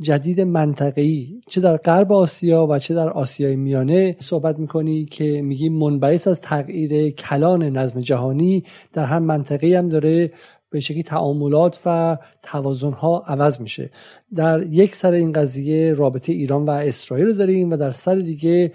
جدید 0.00 0.40
منطقه‌ای 0.40 1.40
چه 1.48 1.60
در 1.60 1.76
غرب 1.76 2.12
آسیا 2.12 2.66
و 2.66 2.78
چه 2.78 2.94
در 2.94 3.08
آسیای 3.08 3.56
میانه 3.56 4.16
صحبت 4.18 4.58
می‌کنی 4.58 5.04
که 5.04 5.42
میگی 5.42 5.68
منبعث 5.68 6.28
از 6.28 6.40
تغییر 6.40 7.10
کلان 7.10 7.62
نظم 7.62 8.00
جهانی 8.00 8.64
در 8.92 9.04
هم 9.04 9.22
منطقه 9.22 9.78
هم 9.78 9.88
داره 9.88 10.30
به 10.70 10.80
شکلی 10.80 11.02
تعاملات 11.02 11.80
و 11.86 12.18
توازن 12.42 12.92
ها 12.92 13.22
عوض 13.26 13.60
میشه. 13.60 13.90
در 14.34 14.62
یک 14.62 14.94
سر 14.94 15.12
این 15.12 15.32
قضیه 15.32 15.94
رابطه 15.94 16.32
ایران 16.32 16.64
و 16.64 16.70
اسرائیل 16.70 17.26
رو 17.26 17.32
داریم 17.32 17.70
و 17.70 17.76
در 17.76 17.90
سر 17.90 18.14
دیگه 18.14 18.72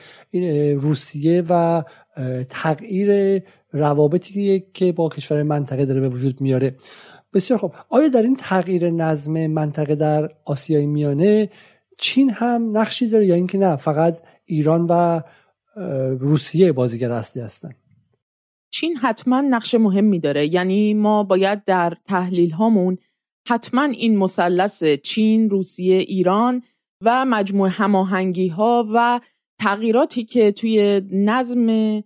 روسیه 0.75 1.43
و 1.49 1.83
تغییر 2.49 3.41
روابطی 3.71 4.63
که 4.73 4.91
با 4.91 5.09
کشور 5.09 5.43
منطقه 5.43 5.85
داره 5.85 5.99
به 5.99 6.09
وجود 6.09 6.41
میاره. 6.41 6.75
بسیار 7.33 7.59
خب 7.59 7.73
آیا 7.89 8.07
در 8.07 8.21
این 8.21 8.35
تغییر 8.35 8.89
نظم 8.89 9.47
منطقه 9.47 9.95
در 9.95 10.29
آسیای 10.45 10.85
میانه 10.85 11.49
چین 11.97 12.29
هم 12.29 12.77
نقشی 12.77 13.07
داره 13.07 13.25
یا 13.25 13.35
اینکه 13.35 13.57
نه 13.57 13.75
فقط 13.75 14.19
ایران 14.45 14.85
و 14.89 15.21
روسیه 16.19 16.71
بازیگر 16.71 17.11
اصلی 17.11 17.41
هستن؟ 17.41 17.69
چین 18.71 18.97
حتما 18.97 19.41
نقش 19.41 19.75
مهمی 19.75 20.19
داره. 20.19 20.53
یعنی 20.53 20.93
ما 20.93 21.23
باید 21.23 21.63
در 21.63 21.93
تحلیل 22.05 22.51
هامون 22.51 22.97
حتما 23.47 23.83
این 23.83 24.17
مثلث 24.17 24.83
چین، 24.83 25.49
روسیه، 25.49 25.97
ایران 25.97 26.63
و 27.01 27.25
مجموع 27.25 27.69
هماهنگی 27.71 28.47
ها 28.47 28.87
و 28.93 29.19
تغییراتی 29.59 30.23
که 30.23 30.51
توی 30.51 31.01
نظم 31.11 32.03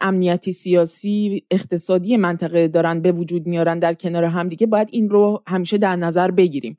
امنیتی 0.00 0.52
سیاسی 0.52 1.42
اقتصادی 1.50 2.16
منطقه 2.16 2.68
دارن 2.68 3.00
به 3.00 3.12
وجود 3.12 3.46
میارن 3.46 3.78
در 3.78 3.94
کنار 3.94 4.24
همدیگه 4.24 4.66
باید 4.66 4.88
این 4.90 5.10
رو 5.10 5.42
همیشه 5.46 5.78
در 5.78 5.96
نظر 5.96 6.30
بگیریم. 6.30 6.76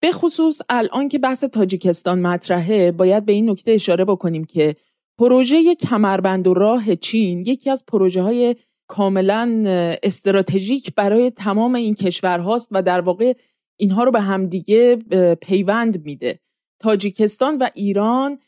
به 0.00 0.10
خصوص 0.12 0.60
الان 0.68 1.08
که 1.08 1.18
بحث 1.18 1.44
تاجیکستان 1.44 2.20
مطرحه 2.20 2.92
باید 2.92 3.24
به 3.24 3.32
این 3.32 3.50
نکته 3.50 3.72
اشاره 3.72 4.04
بکنیم 4.04 4.44
که 4.44 4.76
پروژه 5.18 5.74
کمربند 5.74 6.46
و 6.46 6.54
راه 6.54 6.96
چین 6.96 7.40
یکی 7.46 7.70
از 7.70 7.86
پروژه 7.86 8.22
های 8.22 8.56
کاملا 8.88 9.64
استراتژیک 10.02 10.94
برای 10.94 11.30
تمام 11.30 11.74
این 11.74 11.94
کشورهاست 11.94 12.68
و 12.72 12.82
در 12.82 13.00
واقع 13.00 13.34
اینها 13.76 14.04
رو 14.04 14.10
به 14.10 14.20
همدیگه 14.20 14.96
پیوند 15.40 16.04
میده. 16.04 16.38
تاجیکستان 16.80 17.58
و 17.58 17.68
ایران 17.74 18.38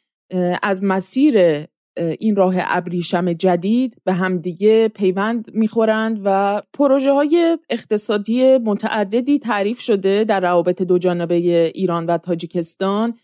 از 0.62 0.84
مسیر 0.84 1.66
این 1.96 2.36
راه 2.36 2.54
ابریشم 2.58 3.32
جدید 3.32 3.96
به 4.04 4.12
همدیگه 4.12 4.88
پیوند 4.88 5.50
می‌خورند 5.54 6.20
و 6.24 6.62
پروژه 6.72 7.12
های 7.12 7.58
اقتصادی 7.70 8.58
متعددی 8.58 9.38
تعریف 9.38 9.80
شده 9.80 10.24
در 10.24 10.40
روابط 10.40 10.82
دو 10.82 10.98
جانبه 10.98 11.34
ایران 11.74 12.06
و 12.06 12.18
تاجیکستان 12.18 13.14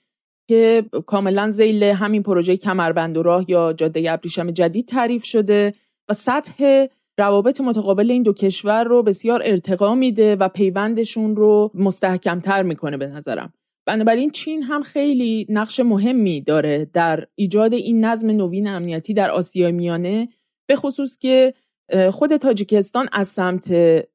که 0.48 0.84
کاملا 1.06 1.50
زیل 1.50 1.82
همین 1.82 2.22
پروژه 2.22 2.56
کمربند 2.56 3.16
و 3.16 3.22
راه 3.22 3.44
یا 3.50 3.72
جاده 3.72 4.12
ابریشم 4.12 4.50
جدید 4.50 4.88
تعریف 4.88 5.24
شده 5.24 5.74
و 6.08 6.14
سطح 6.14 6.86
روابط 7.18 7.60
متقابل 7.60 8.10
این 8.10 8.22
دو 8.22 8.32
کشور 8.32 8.84
رو 8.84 9.02
بسیار 9.02 9.42
ارتقا 9.44 9.94
میده 9.94 10.36
و 10.36 10.48
پیوندشون 10.48 11.36
رو 11.36 11.70
مستحکمتر 11.74 12.62
می‌کنه 12.62 12.96
به 12.96 13.06
نظرم. 13.06 13.52
بنابراین 13.86 14.30
چین 14.30 14.62
هم 14.62 14.82
خیلی 14.82 15.46
نقش 15.48 15.80
مهمی 15.80 16.40
داره 16.40 16.90
در 16.92 17.26
ایجاد 17.34 17.74
این 17.74 18.04
نظم 18.04 18.30
نوین 18.30 18.68
امنیتی 18.68 19.14
در 19.14 19.30
آسیای 19.30 19.72
میانه 19.72 20.28
به 20.68 20.76
خصوص 20.76 21.18
که 21.18 21.54
خود 22.10 22.36
تاجیکستان 22.36 23.08
از 23.12 23.28
سمت 23.28 23.74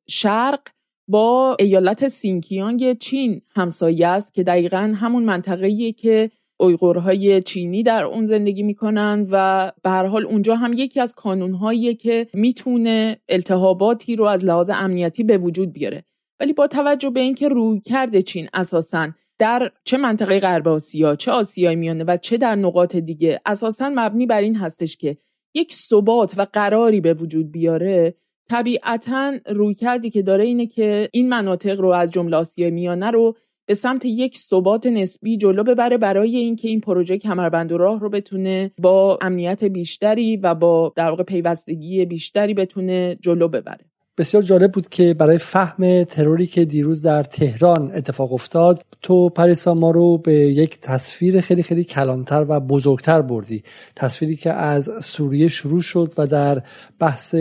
شرق 0.09 0.59
با 1.07 1.55
ایالت 1.59 2.07
سینکیانگ 2.07 2.97
چین 2.97 3.41
همسایه 3.55 4.07
است 4.07 4.33
که 4.33 4.43
دقیقا 4.43 4.93
همون 4.95 5.23
منطقه‌ایه 5.23 5.91
که 5.91 6.31
اویغورهای 6.59 7.41
چینی 7.41 7.83
در 7.83 8.03
اون 8.03 8.25
زندگی 8.25 8.63
می‌کنن 8.63 9.27
و 9.31 9.71
به 9.83 9.89
هر 9.89 10.05
حال 10.05 10.25
اونجا 10.25 10.55
هم 10.55 10.73
یکی 10.73 10.99
از 10.99 11.15
کانونهایی 11.15 11.95
که 11.95 12.27
می‌تونه 12.33 13.17
التهاباتی 13.29 14.15
رو 14.15 14.25
از 14.25 14.45
لحاظ 14.45 14.69
امنیتی 14.73 15.23
به 15.23 15.37
وجود 15.37 15.73
بیاره. 15.73 16.03
ولی 16.39 16.53
با 16.53 16.67
توجه 16.67 17.09
به 17.09 17.19
اینکه 17.19 17.47
روی 17.47 17.79
کرده 17.79 18.21
چین 18.21 18.49
اساسا 18.53 19.09
در 19.41 19.71
چه 19.83 19.97
منطقه 19.97 20.39
غرب 20.39 20.67
آسیا 20.67 21.15
چه 21.15 21.31
آسیای 21.31 21.75
میانه 21.75 22.03
و 22.03 22.17
چه 22.17 22.37
در 22.37 22.55
نقاط 22.55 22.95
دیگه 22.95 23.41
اساسا 23.45 23.91
مبنی 23.95 24.25
بر 24.25 24.41
این 24.41 24.55
هستش 24.55 24.97
که 24.97 25.17
یک 25.55 25.73
ثبات 25.73 26.33
و 26.37 26.47
قراری 26.53 27.01
به 27.01 27.13
وجود 27.13 27.51
بیاره. 27.51 28.15
طبیعتا 28.49 29.33
روی 29.45 29.73
کردی 29.73 30.09
که 30.09 30.21
داره 30.21 30.43
اینه 30.45 30.67
که 30.67 31.09
این 31.13 31.29
مناطق 31.29 31.79
رو 31.79 31.87
از 31.87 32.11
جمله 32.11 32.37
آسیای 32.37 32.71
میانه 32.71 33.11
رو 33.11 33.35
به 33.67 33.73
سمت 33.73 34.05
یک 34.05 34.37
ثبات 34.37 34.87
نسبی 34.87 35.37
جلو 35.37 35.63
ببره 35.63 35.97
برای 35.97 36.37
اینکه 36.37 36.67
این 36.67 36.81
پروژه 36.81 37.17
کمربند 37.17 37.71
و 37.71 37.77
راه 37.77 37.99
رو 37.99 38.09
بتونه 38.09 38.71
با 38.77 39.19
امنیت 39.21 39.63
بیشتری 39.63 40.37
و 40.37 40.55
با 40.55 40.93
در 40.95 41.09
واقع 41.09 41.23
پیوستگی 41.23 42.05
بیشتری 42.05 42.53
بتونه 42.53 43.17
جلو 43.21 43.47
ببره. 43.47 43.90
بسیار 44.17 44.43
جالب 44.43 44.71
بود 44.71 44.89
که 44.89 45.13
برای 45.13 45.37
فهم 45.37 46.03
تروری 46.03 46.47
که 46.47 46.65
دیروز 46.65 47.01
در 47.01 47.23
تهران 47.23 47.91
اتفاق 47.95 48.33
افتاد 48.33 48.85
تو 49.01 49.29
پریسا 49.29 49.73
ما 49.73 49.91
رو 49.91 50.17
به 50.17 50.33
یک 50.33 50.79
تصویر 50.79 51.41
خیلی 51.41 51.63
خیلی 51.63 51.83
کلانتر 51.83 52.45
و 52.49 52.59
بزرگتر 52.59 53.21
بردی. 53.21 53.63
تصویری 53.95 54.35
که 54.35 54.53
از 54.53 54.89
سوریه 55.01 55.47
شروع 55.47 55.81
شد 55.81 56.13
و 56.17 56.27
در 56.27 56.61
بحث 56.99 57.35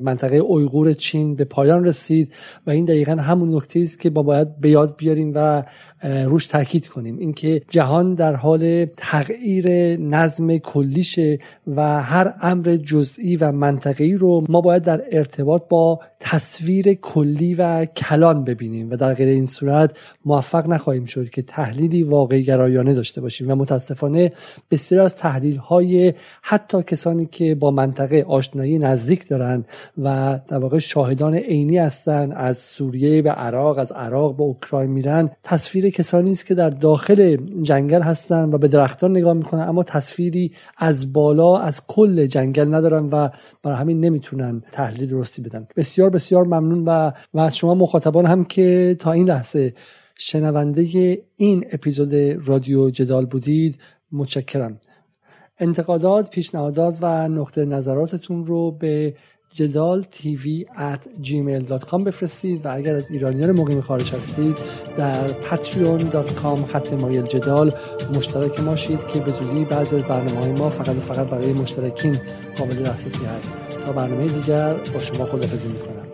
منطقه 0.00 0.36
اویغور 0.36 0.92
چین 0.92 1.36
به 1.36 1.44
پایان 1.44 1.84
رسید 1.84 2.32
و 2.66 2.70
این 2.70 2.84
دقیقا 2.84 3.12
همون 3.12 3.54
نکته 3.56 3.80
است 3.80 4.00
که 4.00 4.10
ما 4.10 4.22
باید 4.22 4.60
به 4.60 4.70
یاد 4.70 4.96
بیاریم 4.96 5.32
و 5.34 5.62
روش 6.02 6.46
تاکید 6.46 6.88
کنیم. 6.88 7.18
اینکه 7.18 7.62
جهان 7.68 8.14
در 8.14 8.34
حال 8.34 8.84
تغییر 8.96 9.96
نظم 9.96 10.58
کلیشه 10.58 11.38
و 11.66 12.02
هر 12.02 12.34
امر 12.40 12.76
جزئی 12.76 13.36
و 13.36 13.52
منطقه‌ای 13.52 14.14
رو 14.14 14.44
ما 14.48 14.60
باید 14.60 14.82
در 14.82 15.02
ارتباط 15.12 15.62
با 15.68 16.00
تصویر 16.20 16.94
کلی 16.94 17.54
و 17.54 17.84
کلان 17.84 18.44
ببینیم 18.44 18.90
و 18.90 18.96
در 18.96 19.14
غیر 19.14 19.28
این 19.28 19.46
صورت 19.46 19.98
موفق 20.24 20.66
نخواهیم 20.66 21.04
شد 21.04 21.30
که 21.30 21.42
تحلیلی 21.42 22.02
واقعی 22.02 22.42
گرایانه 22.42 22.94
داشته 22.94 23.20
باشیم 23.20 23.50
و 23.50 23.54
متاسفانه 23.54 24.32
بسیار 24.70 25.04
از 25.04 25.16
تحلیل 25.16 25.56
های 25.56 26.14
حتی 26.42 26.82
کسانی 26.82 27.26
که 27.26 27.54
با 27.54 27.70
منطقه 27.70 28.24
آشنایی 28.28 28.78
نزدیک 28.78 29.28
دارند 29.28 29.68
و 29.98 30.40
در 30.48 30.58
واقع 30.58 30.78
شاهدان 30.78 31.34
عینی 31.34 31.78
هستند 31.78 32.32
از 32.36 32.58
سوریه 32.58 33.22
به 33.22 33.30
عراق 33.30 33.78
از 33.78 33.92
عراق 33.92 34.36
به 34.36 34.42
اوکراین 34.42 34.90
میرن 34.90 35.30
تصویر 35.42 35.90
کسانی 35.90 36.32
است 36.32 36.46
که 36.46 36.54
در 36.54 36.70
داخل 36.70 37.36
جنگل 37.62 38.02
هستند 38.02 38.54
و 38.54 38.58
به 38.58 38.68
درختان 38.68 39.10
نگاه 39.10 39.34
می‌کنن 39.34 39.68
اما 39.68 39.82
تصویری 39.82 40.52
از 40.78 41.12
بالا 41.12 41.58
از 41.58 41.82
کل 41.86 42.26
جنگل 42.26 42.74
ندارن 42.74 43.08
و 43.12 43.28
برای 43.62 43.76
همین 43.76 44.00
نمی‌تونن 44.00 44.62
تحلیل 44.72 45.08
درستی 45.08 45.42
بدن. 45.42 45.66
بسیار 45.76 46.05
بسیار 46.10 46.44
ممنون 46.44 46.84
و, 46.84 47.10
و 47.34 47.38
از 47.38 47.56
شما 47.56 47.74
مخاطبان 47.74 48.26
هم 48.26 48.44
که 48.44 48.96
تا 48.98 49.12
این 49.12 49.28
لحظه 49.28 49.74
شنونده 50.16 50.82
این 51.36 51.66
اپیزود 51.72 52.14
رادیو 52.46 52.90
جدال 52.90 53.26
بودید 53.26 53.78
متشکرم. 54.12 54.80
انتقادات 55.58 56.30
پیشنهادات 56.30 56.98
و 57.00 57.28
نقطه 57.28 57.64
نظراتتون 57.64 58.46
رو 58.46 58.70
به 58.70 59.14
جدال 59.56 60.02
تیوی 60.02 60.66
at 60.76 61.24
gmail.com 61.26 62.04
بفرستید 62.04 62.66
و 62.66 62.74
اگر 62.74 62.94
از 62.94 63.10
ایرانیان 63.10 63.52
مقیم 63.52 63.80
خارج 63.80 64.12
هستید 64.12 64.58
در 64.96 65.28
patreon.com 65.28 66.72
خط 66.72 66.92
مایل 66.92 67.22
جدال 67.22 67.72
مشترک 68.14 68.60
ماشید 68.60 69.06
که 69.06 69.20
به 69.20 69.32
زودی 69.32 69.64
بعضی 69.64 69.96
از 69.96 70.02
برنامه 70.02 70.40
های 70.40 70.52
ما 70.52 70.70
فقط 70.70 70.96
فقط 70.96 71.26
برای 71.26 71.52
مشترکین 71.52 72.18
قابل 72.58 72.76
دسترسی 72.76 73.24
هست. 73.24 73.52
تا 73.84 73.92
برنامه 73.92 74.26
دیگر 74.26 74.74
با 74.74 75.00
شما 75.00 75.26
خدافزی 75.26 75.68
می‌کنم. 75.68 76.05